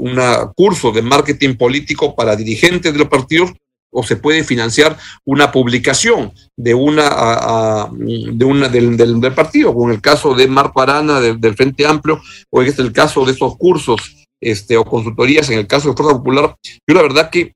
curso 0.55 0.93
de 0.93 1.03
marketing 1.03 1.57
político 1.57 2.15
para 2.15 2.37
dirigentes 2.37 2.93
de 2.93 2.99
los 2.99 3.09
partidos, 3.09 3.53
o 3.95 4.03
se 4.03 4.17
puede 4.17 4.45
financiar 4.45 4.99
una 5.25 5.53
publicación 5.53 6.33
de 6.57 6.75
una, 6.75 7.89
de 7.97 8.45
una 8.45 8.69
del, 8.69 8.97
del, 8.97 9.35
partido, 9.35 9.73
como 9.73 9.89
en 9.89 9.95
el 9.95 10.01
caso 10.01 10.35
de 10.35 10.49
Marco 10.49 10.83
Arana 10.83 11.21
del, 11.21 11.55
Frente 11.55 11.87
Amplio, 11.87 12.21
o 12.51 12.61
en 12.61 12.69
este 12.69 12.83
el 12.83 12.93
caso 12.93 13.25
de 13.25 13.33
esos 13.33 13.57
cursos 13.57 14.27
este, 14.43 14.77
o 14.77 14.85
consultorías 14.85 15.49
en 15.51 15.61
el 15.61 15.67
caso 15.67 15.89
de 15.89 15.97
Fuerza 15.97 16.17
Popular. 16.17 16.57
Yo 16.87 16.95
la 16.95 17.03
verdad 17.03 17.31
que 17.31 17.55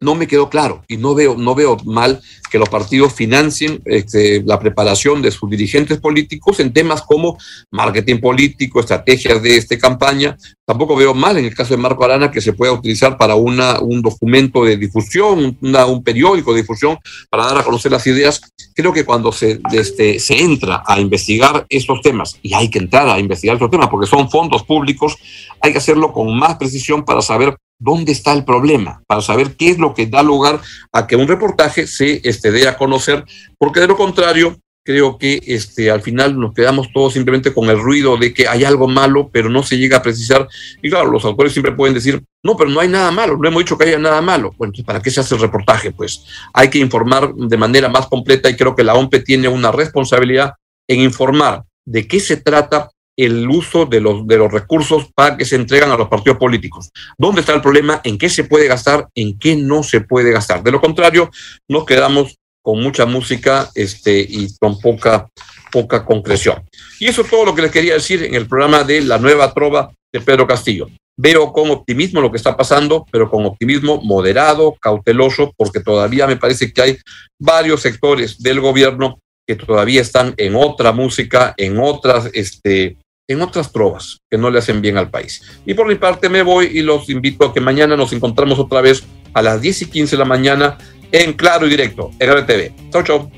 no 0.00 0.14
me 0.14 0.26
quedó 0.26 0.50
claro 0.50 0.84
y 0.88 0.96
no 0.96 1.14
veo, 1.14 1.36
no 1.36 1.54
veo 1.54 1.78
mal 1.84 2.20
que 2.50 2.58
los 2.58 2.68
partidos 2.68 3.14
financien 3.14 3.80
este, 3.86 4.42
la 4.44 4.58
preparación 4.58 5.22
de 5.22 5.30
sus 5.30 5.48
dirigentes 5.48 5.98
políticos 5.98 6.60
en 6.60 6.72
temas 6.72 7.02
como 7.02 7.38
marketing 7.70 8.20
político, 8.20 8.80
estrategias 8.80 9.42
de 9.42 9.78
campaña. 9.78 10.36
Tampoco 10.66 10.96
veo 10.96 11.14
mal 11.14 11.38
en 11.38 11.44
el 11.44 11.54
caso 11.54 11.74
de 11.74 11.82
Marco 11.82 12.04
Arana 12.04 12.30
que 12.30 12.40
se 12.40 12.52
pueda 12.52 12.72
utilizar 12.72 13.16
para 13.16 13.36
una, 13.36 13.80
un 13.80 14.02
documento 14.02 14.64
de 14.64 14.76
difusión, 14.76 15.56
una, 15.62 15.86
un 15.86 16.02
periódico 16.02 16.52
de 16.52 16.60
difusión 16.60 16.98
para 17.30 17.46
dar 17.46 17.58
a 17.58 17.62
conocer 17.62 17.92
las 17.92 18.06
ideas. 18.06 18.40
Creo 18.74 18.92
que 18.92 19.04
cuando 19.04 19.32
se, 19.32 19.60
este, 19.72 20.18
se 20.18 20.42
entra 20.42 20.82
a 20.86 21.00
investigar 21.00 21.64
estos 21.68 22.00
temas, 22.02 22.38
y 22.42 22.52
hay 22.52 22.68
que 22.68 22.78
entrar 22.78 23.08
a 23.08 23.18
investigar 23.18 23.56
estos 23.56 23.70
temas 23.70 23.88
porque 23.88 24.06
son 24.06 24.30
fondos 24.30 24.64
públicos, 24.64 25.16
hay 25.60 25.72
que 25.72 25.78
hacerlo 25.78 26.12
con 26.12 26.36
más 26.36 26.56
precisión 26.56 27.04
para 27.04 27.22
saber 27.22 27.56
dónde 27.78 28.12
está 28.12 28.32
el 28.32 28.44
problema, 28.44 29.02
para 29.06 29.20
saber 29.20 29.56
qué 29.56 29.70
es 29.70 29.78
lo 29.78 29.94
que 29.94 30.06
da 30.06 30.22
lugar 30.22 30.60
a 30.92 31.06
que 31.06 31.16
un 31.16 31.28
reportaje 31.28 31.86
se 31.86 32.20
este, 32.24 32.50
dé 32.50 32.68
a 32.68 32.76
conocer, 32.76 33.24
porque 33.58 33.80
de 33.80 33.88
lo 33.88 33.96
contrario, 33.96 34.56
creo 34.86 35.18
que 35.18 35.40
este, 35.44 35.90
al 35.90 36.00
final 36.00 36.38
nos 36.38 36.54
quedamos 36.54 36.92
todos 36.94 37.12
simplemente 37.12 37.52
con 37.52 37.68
el 37.68 37.78
ruido 37.78 38.16
de 38.16 38.32
que 38.32 38.48
hay 38.48 38.64
algo 38.64 38.86
malo, 38.86 39.28
pero 39.32 39.50
no 39.50 39.64
se 39.64 39.76
llega 39.76 39.98
a 39.98 40.02
precisar. 40.02 40.46
Y 40.80 40.88
claro, 40.88 41.10
los 41.10 41.24
autores 41.24 41.52
siempre 41.52 41.72
pueden 41.72 41.92
decir, 41.92 42.22
no, 42.42 42.56
pero 42.56 42.70
no 42.70 42.80
hay 42.80 42.88
nada 42.88 43.10
malo, 43.10 43.36
no 43.36 43.48
hemos 43.48 43.62
dicho 43.62 43.76
que 43.76 43.84
haya 43.84 43.98
nada 43.98 44.22
malo. 44.22 44.54
Bueno, 44.56 44.70
entonces, 44.70 44.86
¿para 44.86 45.02
qué 45.02 45.10
se 45.10 45.20
hace 45.20 45.34
el 45.34 45.40
reportaje? 45.40 45.90
Pues 45.90 46.24
hay 46.54 46.70
que 46.70 46.78
informar 46.78 47.34
de 47.34 47.56
manera 47.56 47.88
más 47.88 48.06
completa 48.06 48.48
y 48.48 48.56
creo 48.56 48.76
que 48.76 48.84
la 48.84 48.94
OMPE 48.94 49.20
tiene 49.20 49.48
una 49.48 49.72
responsabilidad 49.72 50.54
en 50.88 51.00
informar 51.00 51.64
de 51.84 52.06
qué 52.06 52.20
se 52.20 52.36
trata 52.36 52.90
el 53.16 53.48
uso 53.48 53.86
de 53.86 54.00
los, 54.00 54.26
de 54.26 54.36
los 54.36 54.52
recursos 54.52 55.06
para 55.14 55.36
que 55.36 55.44
se 55.44 55.56
entregan 55.56 55.90
a 55.90 55.96
los 55.96 56.08
partidos 56.08 56.38
políticos. 56.38 56.90
¿Dónde 57.18 57.40
está 57.40 57.54
el 57.54 57.62
problema? 57.62 58.00
¿En 58.04 58.18
qué 58.18 58.28
se 58.28 58.44
puede 58.44 58.68
gastar? 58.68 59.08
¿En 59.14 59.38
qué 59.38 59.56
no 59.56 59.82
se 59.82 60.02
puede 60.02 60.30
gastar? 60.32 60.62
De 60.62 60.70
lo 60.70 60.80
contrario, 60.80 61.30
nos 61.68 61.86
quedamos 61.86 62.36
con 62.62 62.82
mucha 62.82 63.06
música 63.06 63.70
este, 63.74 64.18
y 64.20 64.54
con 64.58 64.78
poca, 64.80 65.28
poca 65.70 66.04
concreción. 66.04 66.62
Y 66.98 67.06
eso 67.06 67.22
es 67.22 67.30
todo 67.30 67.44
lo 67.44 67.54
que 67.54 67.62
les 67.62 67.70
quería 67.70 67.94
decir 67.94 68.22
en 68.22 68.34
el 68.34 68.48
programa 68.48 68.84
de 68.84 69.00
La 69.02 69.18
Nueva 69.18 69.54
Trova 69.54 69.92
de 70.12 70.20
Pedro 70.20 70.46
Castillo. 70.46 70.88
Veo 71.18 71.52
con 71.52 71.70
optimismo 71.70 72.20
lo 72.20 72.30
que 72.30 72.36
está 72.36 72.56
pasando, 72.56 73.06
pero 73.10 73.30
con 73.30 73.46
optimismo 73.46 74.02
moderado, 74.02 74.76
cauteloso, 74.80 75.54
porque 75.56 75.80
todavía 75.80 76.26
me 76.26 76.36
parece 76.36 76.72
que 76.72 76.82
hay 76.82 76.98
varios 77.40 77.80
sectores 77.80 78.42
del 78.42 78.60
gobierno 78.60 79.18
que 79.46 79.54
todavía 79.54 80.00
están 80.00 80.34
en 80.36 80.56
otra 80.56 80.92
música, 80.92 81.54
en 81.56 81.78
otras 81.78 82.28
este, 82.34 82.98
en 83.28 83.42
otras 83.42 83.72
trovas 83.72 84.20
que 84.30 84.38
no 84.38 84.50
le 84.50 84.58
hacen 84.58 84.80
bien 84.80 84.96
al 84.96 85.10
país. 85.10 85.42
Y 85.64 85.74
por 85.74 85.86
mi 85.86 85.96
parte 85.96 86.28
me 86.28 86.42
voy 86.42 86.66
y 86.66 86.82
los 86.82 87.08
invito 87.10 87.46
a 87.46 87.54
que 87.54 87.60
mañana 87.60 87.96
nos 87.96 88.12
encontramos 88.12 88.58
otra 88.58 88.80
vez 88.80 89.04
a 89.34 89.42
las 89.42 89.60
10 89.60 89.82
y 89.82 89.86
15 89.86 90.16
de 90.16 90.18
la 90.18 90.24
mañana 90.24 90.78
en 91.12 91.32
Claro 91.32 91.66
y 91.66 91.70
Directo, 91.70 92.10
en 92.18 92.32
RTV. 92.32 92.90
Chau, 92.90 93.02
chau. 93.02 93.30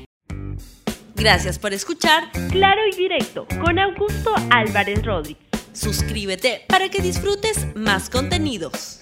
Gracias 1.15 1.59
por 1.59 1.73
escuchar 1.73 2.31
Claro 2.49 2.81
y 2.91 2.95
Directo 2.95 3.45
con 3.61 3.77
Augusto 3.77 4.33
Álvarez 4.51 5.03
Rodríguez. 5.03 5.43
Suscríbete 5.73 6.63
para 6.67 6.89
que 6.89 7.01
disfrutes 7.01 7.67
más 7.75 8.09
contenidos. 8.09 8.99